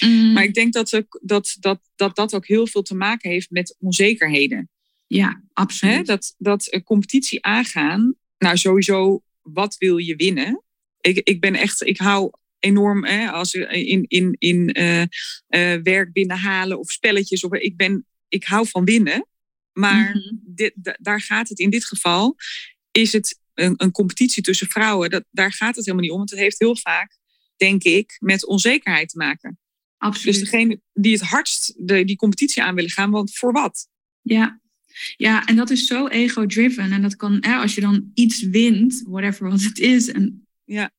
[0.00, 3.30] Mm, maar ik denk dat, ook, dat, dat, dat dat ook heel veel te maken
[3.30, 4.68] heeft met onzekerheden.
[5.16, 5.48] Ja, Hè?
[5.52, 6.06] absoluut.
[6.06, 10.62] Dat, dat competitie aangaan, nou sowieso, wat wil je winnen?
[11.00, 16.78] Ik, ik ben echt, ik hou enorm hè, als in, in, in eh, werk binnenhalen
[16.78, 17.44] of spelletjes.
[17.44, 19.26] Of, ik, ben, ik hou van winnen,
[19.72, 20.34] maar Mhm.
[20.54, 22.36] dit, da- daar gaat het in dit geval,
[22.90, 25.10] is het een, een competitie tussen vrouwen.
[25.10, 27.18] Dat, daar gaat het helemaal niet om, want het heeft heel vaak,
[27.56, 29.58] denk ik, met onzekerheid te maken.
[29.96, 30.34] absoluut.
[30.40, 33.88] Dus degene die het hardst de, die competitie aan willen gaan, want voor wat?
[34.22, 34.60] Ja.
[35.16, 36.92] Ja, en dat is zo ego-driven.
[36.92, 40.90] En dat kan, hè, als je dan iets wint, whatever wat het is, en Ja.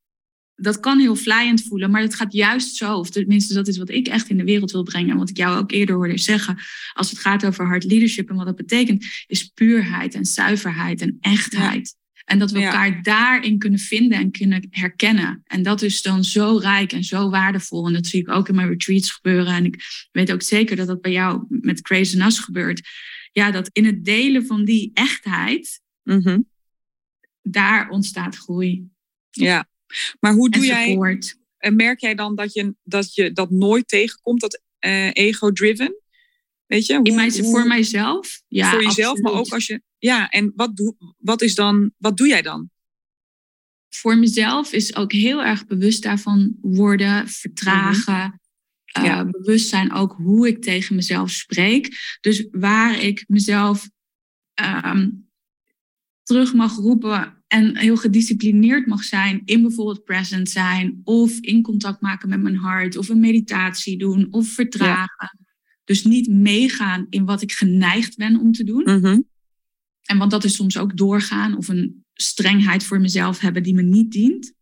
[0.56, 3.90] dat kan heel vlijend voelen, maar het gaat juist zo, of tenminste dat is wat
[3.90, 6.58] ik echt in de wereld wil brengen, en wat ik jou ook eerder hoorde zeggen,
[6.94, 11.18] als het gaat over hard leadership en wat dat betekent, is puurheid en zuiverheid en
[11.20, 11.96] echtheid.
[12.26, 12.66] En dat we Ja.
[12.66, 15.42] elkaar daarin kunnen vinden en kunnen herkennen.
[15.46, 17.88] En dat is dan zo rijk en zo waardevol.
[17.88, 19.54] En dat zie ik ook in mijn retreats gebeuren.
[19.54, 22.82] En ik weet ook zeker dat dat bij jou met Crazy Nas gebeurt.
[23.36, 26.42] Ja, dat in het delen van die echtheid, Mhm.
[27.42, 28.90] daar ontstaat groei.
[29.30, 29.70] Ja,
[30.20, 30.98] maar hoe doe jij,
[31.58, 35.96] en merk jij dan dat je dat, je dat nooit tegenkomt, dat eh, ego-driven?
[36.66, 37.00] Weet je?
[37.04, 38.42] In hoe- voor mijzelf?
[38.48, 39.82] Ja, voor jezelf, maar ook als je.
[39.98, 42.70] Ja, en wat, doe, wat is dan, wat doe jij dan?
[43.90, 48.14] voor mezelf is ook heel erg bewust daarvan worden, vertragen.
[48.14, 48.30] eh,
[49.04, 49.26] Ja.
[49.26, 52.18] bewust zijn ook hoe ik tegen mezelf spreek.
[52.22, 53.90] Dus waar ik mezelf
[54.54, 55.10] ehm,
[56.24, 62.02] terug mag roepen en heel gedisciplineerd mag zijn in bijvoorbeeld present zijn of in contact
[62.02, 65.40] maken met mijn hart of een meditatie doen of vertragen.
[65.84, 68.84] Dus niet meegaan in wat ik geneigd ben om te doen.
[68.84, 69.22] Mhm.
[70.02, 73.82] En want dat is soms ook doorgaan of een strengheid voor mezelf hebben die me
[73.82, 74.54] niet dient.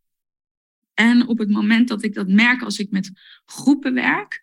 [0.94, 3.12] En op het moment dat ik dat merk als ik met
[3.46, 4.42] groepen werk,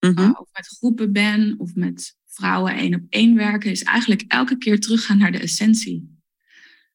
[0.00, 0.20] Mhm.
[0.20, 4.58] uh, of met groepen ben, of met vrouwen één op één werken, is eigenlijk elke
[4.58, 6.18] keer teruggaan naar de essentie.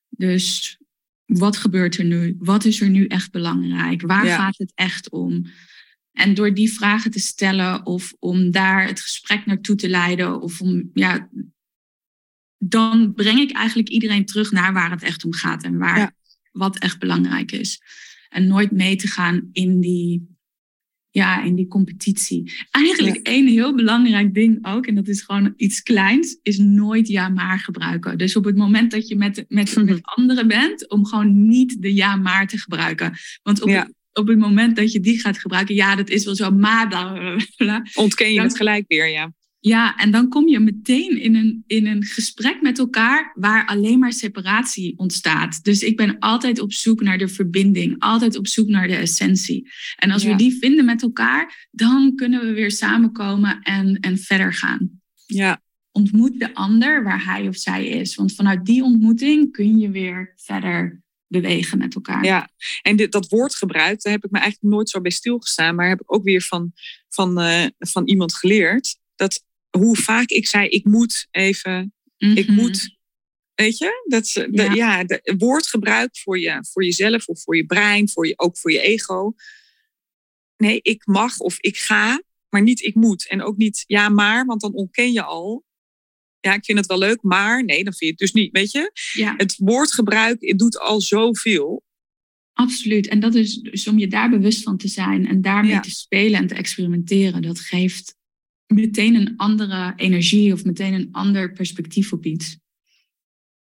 [0.09, 0.77] Dus
[1.25, 2.35] wat gebeurt er nu?
[2.39, 4.01] Wat is er nu echt belangrijk?
[4.01, 4.35] Waar Ja.
[4.37, 5.45] gaat het echt om?
[6.11, 10.61] En door die vragen te stellen of om daar het gesprek naartoe te leiden, of
[10.61, 11.29] om ja,
[12.57, 16.11] dan breng ik eigenlijk iedereen terug naar waar het echt om gaat en waar Ja.
[16.51, 17.81] wat echt belangrijk is.
[18.33, 20.27] En nooit mee te gaan in die,
[21.09, 22.51] ja, in die competitie.
[22.71, 27.29] Eigenlijk één heel belangrijk ding ook, en dat is gewoon iets kleins, is nooit ja
[27.29, 28.17] maar gebruiken.
[28.17, 31.93] Dus op het moment dat je met, met, met anderen bent, om gewoon niet de
[31.93, 33.13] ja maar te gebruiken.
[33.43, 33.79] Want op, Ja.
[33.83, 36.87] het, op het moment dat je die gaat gebruiken, ja, dat is wel zo, maar
[36.87, 37.83] bla.
[37.93, 39.33] Ontken je Dan- het gelijk weer, ja.
[39.65, 43.99] Ja, en dan kom je meteen in een, in een gesprek met elkaar waar alleen
[43.99, 45.63] maar separatie ontstaat.
[45.63, 49.71] Dus ik ben altijd op zoek naar de verbinding, altijd op zoek naar de essentie.
[49.95, 50.29] En als Ja.
[50.29, 55.01] we die vinden met elkaar, dan kunnen we weer samenkomen en, en verder gaan.
[55.25, 55.61] Ja,
[55.91, 58.15] ontmoet de ander waar hij of zij is.
[58.15, 62.25] Want vanuit die ontmoeting kun je weer verder bewegen met elkaar.
[62.25, 62.49] Ja,
[62.81, 65.75] en dit, dat woordgebruik, daar heb ik me eigenlijk nooit zo bij stilgestaan.
[65.75, 66.71] Maar heb ik ook weer van,
[67.09, 68.97] van, uh, van iemand geleerd.
[69.15, 69.43] Dat
[69.77, 72.53] hoe vaak ik zei, ik moet even, ik Mhm.
[72.61, 72.97] moet.
[73.55, 74.73] Weet je, dat is, Ja.
[74.73, 78.71] ja, de, woordgebruik voor, je, voor jezelf of voor je brein, voor je, ook voor
[78.71, 79.33] je ego.
[80.57, 83.27] Nee, ik mag of ik ga, maar niet ik moet.
[83.27, 85.65] En ook niet ja, maar, want dan ontken je al.
[86.39, 88.51] Ja, ik vind het wel leuk, maar nee, dan vind je het dus niet.
[88.51, 91.83] Weet je, Ja, het woordgebruik het doet al zoveel.
[92.53, 93.07] absoluut.
[93.07, 95.79] En dat is dus om je daar bewust van te zijn en daarmee Ja.
[95.79, 97.41] te spelen en te experimenteren.
[97.41, 98.15] Dat geeft
[98.67, 102.57] meteen een andere energie of meteen een ander perspectief op iets.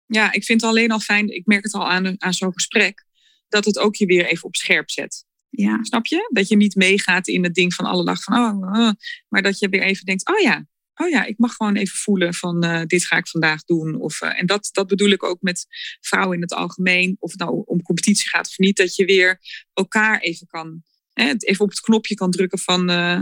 [0.07, 3.05] Ja, ik vind het alleen al fijn, ik merk het al aan, aan zo'n gesprek,
[3.49, 5.27] dat het ook je weer even op scherp zet.
[5.51, 6.31] Ja, Snap je?
[6.33, 8.91] Dat je niet meegaat in het ding van alle dag van, oh, oh,
[9.29, 12.35] maar dat je weer even denkt, oh ja, oh ja, ik mag gewoon even voelen
[12.35, 13.95] van, eh, dit ga ik vandaag doen.
[13.95, 15.67] Of, eh, en dat, dat bedoel ik ook met
[16.01, 19.41] vrouwen in het algemeen, of het nou om competitie gaat of niet, dat je weer
[19.73, 20.83] elkaar even kan,
[21.13, 23.19] hè, even op het knopje kan drukken van, eh,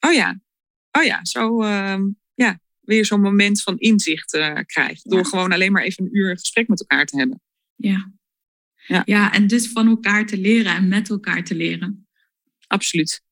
[0.00, 0.40] oh ja,
[0.98, 2.02] oh ja, zo, ehm,
[2.34, 5.10] ja, weer zo'n moment van inzicht eh, krijgt.
[5.10, 5.24] Door Ja.
[5.24, 7.40] gewoon alleen maar even een uur een gesprek met elkaar te hebben.
[7.76, 8.12] ja.
[8.86, 9.02] Ja.
[9.04, 12.06] ja, en dus van elkaar te leren en met elkaar te leren.
[12.66, 13.22] Absoluut.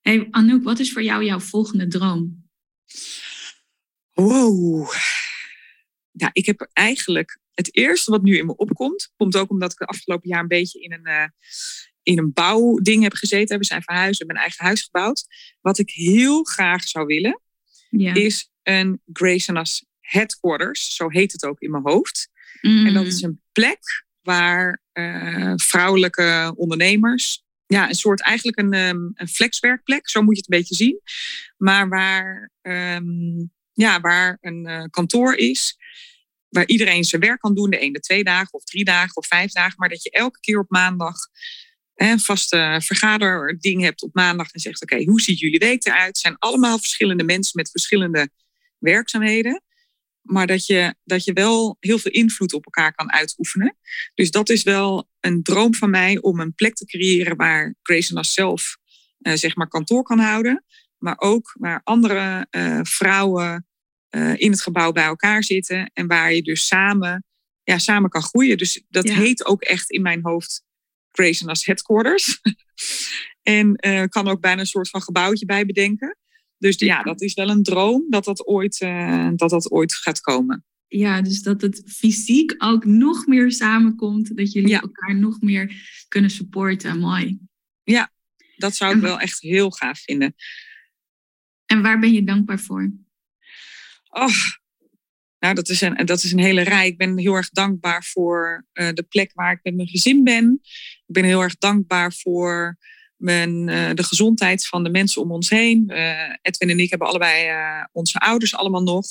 [0.00, 2.48] Hey Anouk, wat is voor jou jouw volgende droom?
[4.12, 4.92] Wow.
[6.10, 9.78] Ja, ik heb eigenlijk het eerste wat nu in me opkomt, komt ook omdat ik
[9.78, 11.24] de afgelopen jaar een beetje in een, eh,
[12.04, 13.58] in een bouwding heb gezeten.
[13.58, 15.26] We zijn verhuisd, we hebben een eigen huis gebouwd.
[15.60, 17.40] Wat ik heel graag zou willen,
[17.90, 18.14] Ja.
[18.14, 20.94] is een Grace Nas headquarters.
[20.94, 22.28] Zo heet het ook in mijn hoofd.
[22.60, 22.86] Mm.
[22.86, 28.96] En dat is een plek waar eh, vrouwelijke ondernemers, ja, een soort eigenlijk een, ehm,
[29.14, 31.00] een flexwerkplek, zo moet je het een beetje zien.
[31.56, 35.76] Maar waar, ehm, ja, waar een eh, kantoor is,
[36.48, 39.52] waar iedereen zijn werk kan doen, de ene twee dagen of drie dagen of vijf
[39.52, 41.16] dagen, maar dat je elke keer op maandag
[41.94, 46.06] een vaste vergaderding hebt op maandag en zegt, oké, hoe ziet jullie week eruit?
[46.06, 48.28] Het zijn allemaal verschillende mensen met verschillende
[48.78, 49.62] werkzaamheden
[50.24, 53.76] maar dat je, dat je wel heel veel invloed op elkaar kan uitoefenen.
[54.14, 58.12] Dus dat is wel een droom van mij om een plek te creëren waar Grace
[58.12, 58.76] Nas zelf
[59.18, 60.64] eh, zeg maar kantoor kan houden.
[60.98, 63.66] Maar ook waar andere eh, vrouwen
[64.08, 65.90] eh, in het gebouw bij elkaar zitten.
[65.92, 67.24] En waar je dus samen,
[67.62, 68.56] ja, samen kan groeien.
[68.58, 69.14] Dus dat Ja.
[69.14, 70.62] heet ook echt in mijn hoofd
[71.16, 72.40] Grace Nas Headquarters.
[73.42, 76.18] en eh kan ook bijna een soort van gebouwtje bij bedenken.
[76.58, 80.20] Dus ja, dat is wel een droom dat dat ooit, eh, dat dat ooit gaat
[80.20, 80.64] komen.
[80.86, 84.36] Ja, dus dat het fysiek ook nog meer samenkomt.
[84.36, 84.80] Dat jullie Ja.
[84.80, 85.72] elkaar nog meer
[86.08, 86.98] kunnen supporten.
[86.98, 87.38] Mooi.
[88.56, 90.34] Dat zou ik wel echt heel gaaf vinden.
[91.66, 92.92] En waar ben je dankbaar voor?
[94.08, 94.34] Oh,
[95.38, 96.86] nou, dat is, een, dat is een hele rij.
[96.86, 100.60] Ik ben heel erg dankbaar voor eh, de plek waar ik met mijn gezin ben.
[101.06, 102.78] Ik ben heel erg dankbaar voor
[103.16, 105.88] mijn, eh, de gezondheid van de mensen om ons heen.
[105.88, 109.06] Eh, Edwin en ik hebben allebei eh, onze ouders allemaal nog.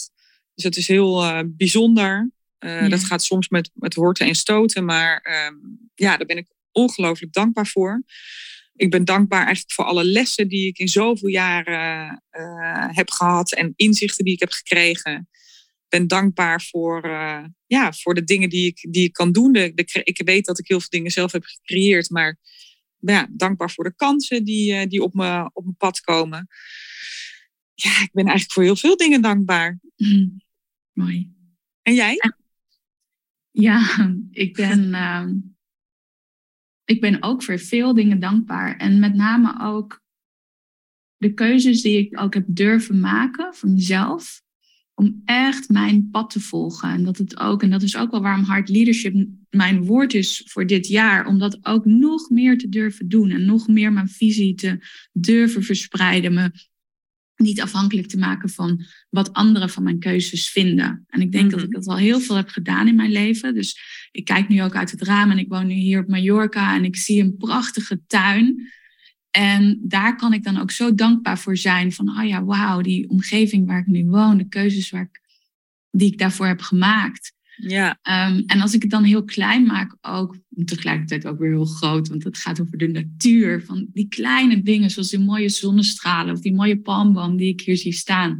[0.53, 2.31] Dus het is heel bijzonder.
[2.59, 2.89] Ja.
[2.89, 4.85] Dat gaat soms met, met horten en stoten.
[4.85, 5.55] Maar ehm,
[5.95, 8.03] ja, daar ben ik ongelooflijk dankbaar voor.
[8.75, 12.23] Ik ben dankbaar eigenlijk voor alle lessen die ik in zoveel jaren
[12.93, 13.53] heb gehad.
[13.53, 15.29] En inzichten die ik heb gekregen.
[15.93, 19.51] Ik ben dankbaar voor, eh, ja, voor de dingen die ik, die ik kan doen.
[19.51, 22.09] De, de, ik weet dat ik heel veel dingen zelf heb gecreëerd.
[22.09, 22.37] Maar
[22.99, 26.47] ja, dankbaar voor de kansen die, eh, die op, me, op mijn pad komen.
[27.73, 29.79] Ja, ik ben eigenlijk voor heel veel dingen dankbaar.
[29.95, 30.41] Mm,
[30.93, 31.31] Mooi.
[31.81, 32.15] En jij?
[33.51, 35.35] Ja, ik ben, ehm,
[36.83, 38.77] ik ben ook voor veel dingen dankbaar.
[38.77, 40.01] En met name ook
[41.17, 44.41] de keuzes die ik ook heb durven maken voor mezelf.
[44.95, 46.89] Om echt mijn pad te volgen.
[46.89, 50.41] En dat het ook, en dat is ook wel waarom hard leadership mijn woord is
[50.45, 51.25] voor dit jaar.
[51.27, 53.29] Om dat ook nog meer te durven doen.
[53.29, 56.33] En nog meer mijn visie te durven verspreiden.
[56.33, 56.51] Me
[57.35, 61.03] niet afhankelijk te maken van wat anderen van mijn keuzes vinden.
[61.07, 61.67] En ik denk dat Mhm.
[61.67, 63.53] ik dat al heel veel heb gedaan in mijn leven.
[63.53, 63.79] Dus
[64.11, 66.83] ik kijk nu ook uit het raam en ik woon nu hier op Mallorca en
[66.83, 68.71] ik zie een prachtige tuin.
[69.35, 73.09] En daar kan ik dan ook zo dankbaar voor zijn van, oh ja, wauw, die
[73.09, 75.21] omgeving waar ik nu woon, de keuzes waar ik,
[75.91, 77.33] die ik daarvoor heb gemaakt.
[77.55, 81.65] Ja, Ehm, en als ik het dan heel klein maak, ook tegelijkertijd ook weer heel
[81.65, 86.33] groot, want het gaat over de natuur van die kleine dingen, zoals die mooie zonnestralen
[86.33, 88.37] of die mooie palmboom die ik hier zie staan,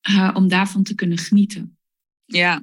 [0.00, 1.78] eh, om daarvan te kunnen genieten.
[2.24, 2.62] ja.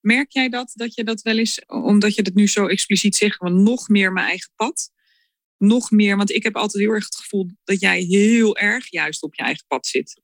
[0.00, 3.36] Merk jij dat, dat je dat wel eens, omdat je het nu zo expliciet zegt,
[3.36, 4.90] van nog meer mijn eigen pad?
[5.58, 9.22] Nog meer, want ik heb altijd heel erg het gevoel dat jij heel erg juist
[9.22, 10.20] op je eigen pad zit.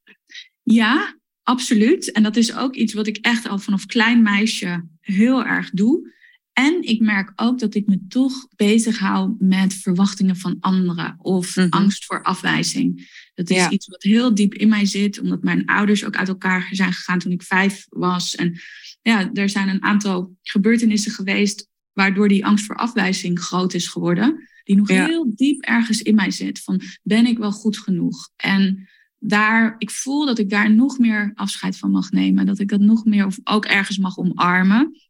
[0.62, 2.12] Ja, absoluut.
[2.12, 6.12] En dat is ook iets wat ik echt al vanaf klein meisje heel erg doe.
[6.53, 11.66] En ik merk ook dat ik me toch bezighoud met verwachtingen van anderen of Mhm.
[11.70, 13.12] angst voor afwijzing.
[13.35, 13.70] Dat is Ja.
[13.70, 17.18] iets wat heel diep in mij zit, omdat mijn ouders ook uit elkaar zijn gegaan
[17.18, 18.35] toen ik vijf was.
[18.35, 18.61] En
[19.03, 24.49] ja, er zijn een aantal gebeurtenissen geweest waardoor die angst voor afwijzing groot is geworden.
[24.64, 25.06] Die nog Ja.
[25.06, 26.60] heel diep ergens in mij zit.
[26.60, 28.30] Van ben ik wel goed genoeg?
[28.36, 28.88] En
[29.18, 32.46] daar, ik voel dat ik daar nog meer afscheid van mag nemen.
[32.46, 35.00] Dat ik dat nog meer of ook ergens mag omarmen.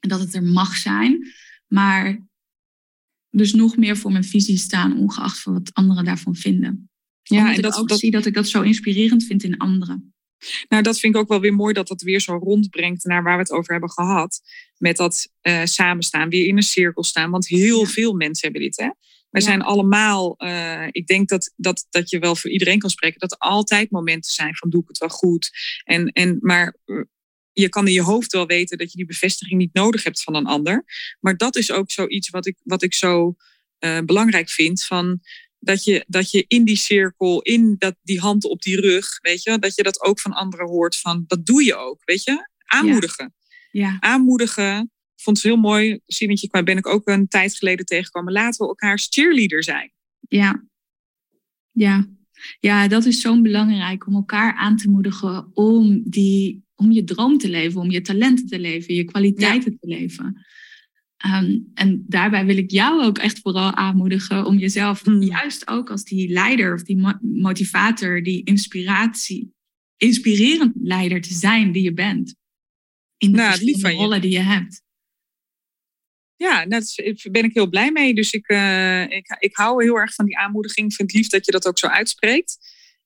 [0.00, 1.32] En dat het er mag zijn.
[1.66, 2.26] Maar
[3.30, 6.88] dus nog meer voor mijn visie staan, ongeacht van wat anderen daarvan vinden.
[7.22, 9.58] Ja, Omdat en ik dat, ook dat, zie dat ik dat zo inspirerend vind in
[9.58, 10.13] anderen.
[10.68, 13.34] Nou, dat vind ik ook wel weer mooi dat dat weer zo rondbrengt naar waar
[13.36, 14.40] we het over hebben gehad.
[14.78, 17.30] Met dat eh, samenstaan, weer in een cirkel staan.
[17.30, 17.86] Want heel Ja.
[17.86, 18.76] veel mensen hebben dit.
[18.76, 18.88] Hè?
[19.30, 19.48] Wij Ja.
[19.48, 23.32] zijn allemaal, eh, ik denk dat, dat, dat je wel voor iedereen kan spreken, dat
[23.32, 25.50] er altijd momenten zijn van doe ik het wel goed.
[25.84, 26.96] En, en, maar eh,
[27.52, 30.34] je kan in je hoofd wel weten dat je die bevestiging niet nodig hebt van
[30.34, 30.84] een ander.
[31.20, 33.36] Maar dat is ook zoiets wat ik, wat ik zo
[34.04, 34.84] belangrijk vind.
[34.84, 35.20] Van
[35.64, 39.42] dat, je, dat je in die cirkel, in dat, die hand op die rug, weet
[39.42, 40.96] je, dat je dat ook van anderen hoort.
[40.96, 42.48] Van dat doe je ook, weet je?
[42.64, 43.34] Aanmoedigen.
[43.70, 44.80] Ja, Aanmoedigen.
[45.16, 46.00] Ik vond het heel mooi.
[46.06, 48.32] Siementje, daar ben ik ook een tijd geleden tegengekomen.
[48.32, 49.92] Laten we elkaars cheerleader zijn.
[50.28, 50.64] ja.
[51.72, 52.08] Ja,
[52.60, 57.38] ja dat is zo belangrijk om elkaar aan te moedigen om, die, om je droom
[57.38, 60.46] te leven, om je talenten te leven, je kwaliteiten te leven.
[61.16, 65.22] Ehm, en daarbij wil ik jou ook echt vooral aanmoedigen om jezelf Hmm.
[65.22, 69.54] juist ook als die leider of die mo- motivator, die inspiratie,
[69.96, 72.34] inspirerend leider te zijn die je bent.
[73.18, 74.82] In de Nou, rollen die je hebt.
[76.36, 76.82] Ja, daar
[77.30, 78.14] ben ik heel blij mee.
[78.14, 80.90] Dus ik, eh, ik, ik hou heel erg van die aanmoediging.
[80.90, 82.58] Ik vind het lief dat je dat ook zo uitspreekt.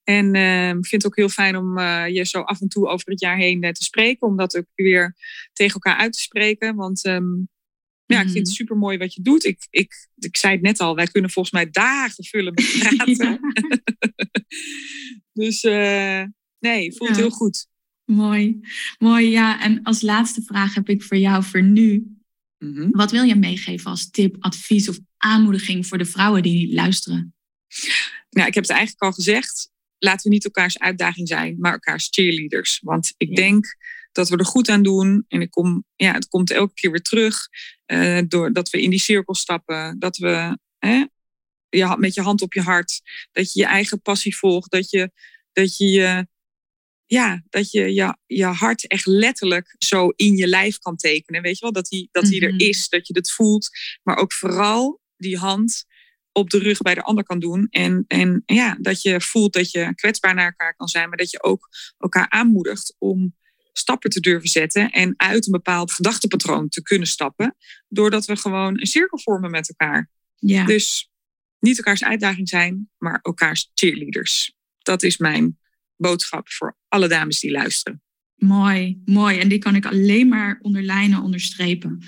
[0.05, 2.89] En eh, ik vind het ook heel fijn om eh, je zo af en toe
[2.89, 4.27] over het jaar heen eh, te spreken.
[4.27, 5.15] Om dat ook weer
[5.53, 6.75] tegen elkaar uit te spreken.
[6.75, 7.35] Want ehm,
[8.09, 8.33] ja, ik Mhm.
[8.35, 9.45] vind het super mooi wat je doet.
[9.45, 13.41] Ik, ik, ik zei het net al, wij kunnen volgens mij dagen vullen met praten.
[15.33, 16.23] dus eh,
[16.59, 17.17] nee, voelt Ja.
[17.17, 17.67] heel goed.
[18.05, 18.61] Mooi,
[18.99, 19.29] mooi.
[19.31, 22.17] Ja, en als laatste vraag heb ik voor jou voor nu.
[22.59, 22.89] Mhm.
[22.91, 27.35] Wat wil je meegeven als tip, advies of aanmoediging voor de vrouwen die luisteren?
[28.31, 29.71] Nou, ik heb het eigenlijk al gezegd.
[29.99, 32.81] Laten we niet elkaars uitdaging zijn, maar elkaars cheerleaders.
[32.83, 33.35] Want ik Ja.
[33.35, 33.77] denk
[34.13, 35.25] dat we er goed aan doen.
[35.29, 37.49] En ik kom, ja, het komt elke keer weer terug.
[37.87, 39.99] eh doordat we in die cirkel stappen.
[39.99, 41.05] Dat we hè,
[41.69, 43.01] je, met je hand op je hart.
[43.33, 44.71] Dat je je eigen passie volgt.
[44.71, 45.11] Dat je
[45.53, 46.27] dat je, je,
[47.07, 51.43] ja, dat je, je je hart echt letterlijk zo in je lijf kan tekenen.
[51.43, 51.73] Weet je wel?
[51.73, 52.53] Dat die, dat die Mhm.
[52.55, 52.89] er is.
[52.89, 53.69] Dat je het voelt.
[54.03, 55.85] Maar ook vooral die hand
[56.33, 57.67] op de rug bij de ander kan doen.
[57.71, 61.31] En, en ja, dat je voelt dat je kwetsbaar naar elkaar kan zijn, maar dat
[61.31, 63.37] je ook elkaar aanmoedigt om
[63.79, 67.57] stappen te durven zetten en uit een bepaald gedachtepatroon te kunnen stappen,
[67.89, 70.11] doordat we gewoon een cirkel vormen met elkaar.
[70.37, 71.11] Ja, Dus
[71.59, 74.55] niet elkaars uitdaging zijn, maar elkaars cheerleaders.
[74.79, 75.59] Dat is mijn
[75.97, 78.03] boodschap voor alle dames die luisteren.
[78.35, 79.39] mooi, mooi.
[79.39, 82.03] En die kan ik alleen maar onderlijnen, onderstrepen.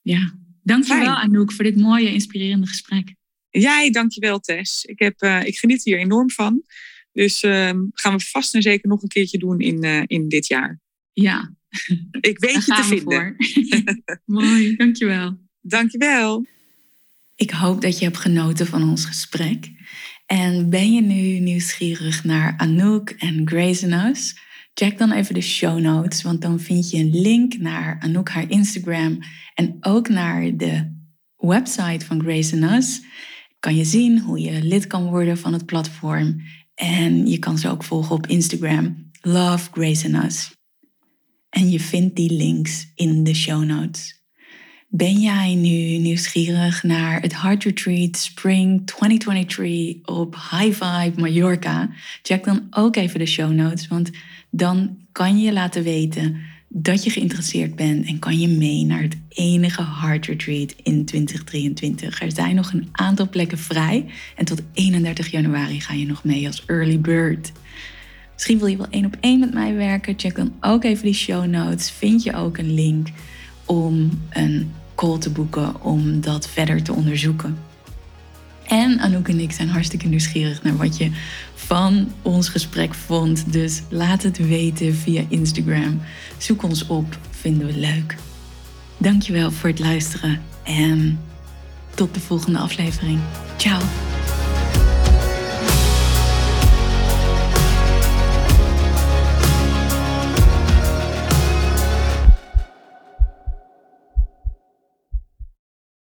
[0.00, 1.16] Ja, dankjewel Fijn.
[1.16, 3.14] Anouk voor dit mooie, inspirerende gesprek.
[3.50, 4.84] Jij, dankjewel Tess.
[4.84, 6.62] Ik, heb, eh, ik geniet hier enorm van.
[7.16, 10.46] Dus ehm, gaan we vast en zeker nog een keertje doen in, eh, in dit
[10.46, 10.80] jaar.
[11.12, 11.54] Ja,
[12.20, 13.04] Ik weet daar je te gaan we vinden.
[13.04, 14.20] voor.
[14.40, 15.38] mooi, dankjewel.
[15.60, 16.46] Dankjewel.
[17.34, 19.70] Ik hoop dat je hebt genoten van ons gesprek.
[20.26, 24.38] En ben je nu nieuwsgierig naar Anouk en Grace and Us?
[24.74, 28.50] Check dan even de show notes, want dan vind je een link naar Anouk haar
[28.50, 29.18] Instagram
[29.54, 30.94] en ook naar de
[31.36, 33.02] website van Grace and Us.
[33.58, 36.40] Kan je zien hoe je lid kan worden van het platform
[36.76, 39.10] en je kan ze ook volgen op Instagram.
[39.20, 40.54] Love Grace and Us.
[41.48, 44.24] En je vindt die links in de show notes.
[44.88, 51.90] Ben jij nu nieuwsgierig naar het Heart Retreat Spring 2023 op High Vibe Mallorca?
[52.22, 54.10] Check dan ook even de show notes, want
[54.50, 59.02] dan kan je je laten weten dat je geïnteresseerd bent en kan je mee naar
[59.02, 62.22] het enige Heart Retreat in 2023.
[62.22, 64.06] Er zijn nog een aantal plekken vrij
[64.36, 67.52] en tot 31 januari ga je nog mee als early bird.
[68.32, 70.14] Misschien wil je wel één op één met mij werken.
[70.16, 71.90] Check dan ook even die show notes.
[71.90, 73.08] Vind je ook een link
[73.64, 77.58] om een call te boeken om dat verder te onderzoeken.
[78.66, 81.10] En Anouk en ik zijn hartstikke nieuwsgierig naar wat je
[81.66, 83.52] van ons gesprek vond.
[83.52, 86.00] Dus laat het weten via Instagram.
[86.36, 88.16] Zoek ons op, vinden we leuk.
[88.96, 91.20] Dankjewel voor het luisteren en
[91.94, 93.18] tot de volgende aflevering.
[93.56, 93.80] Ciao!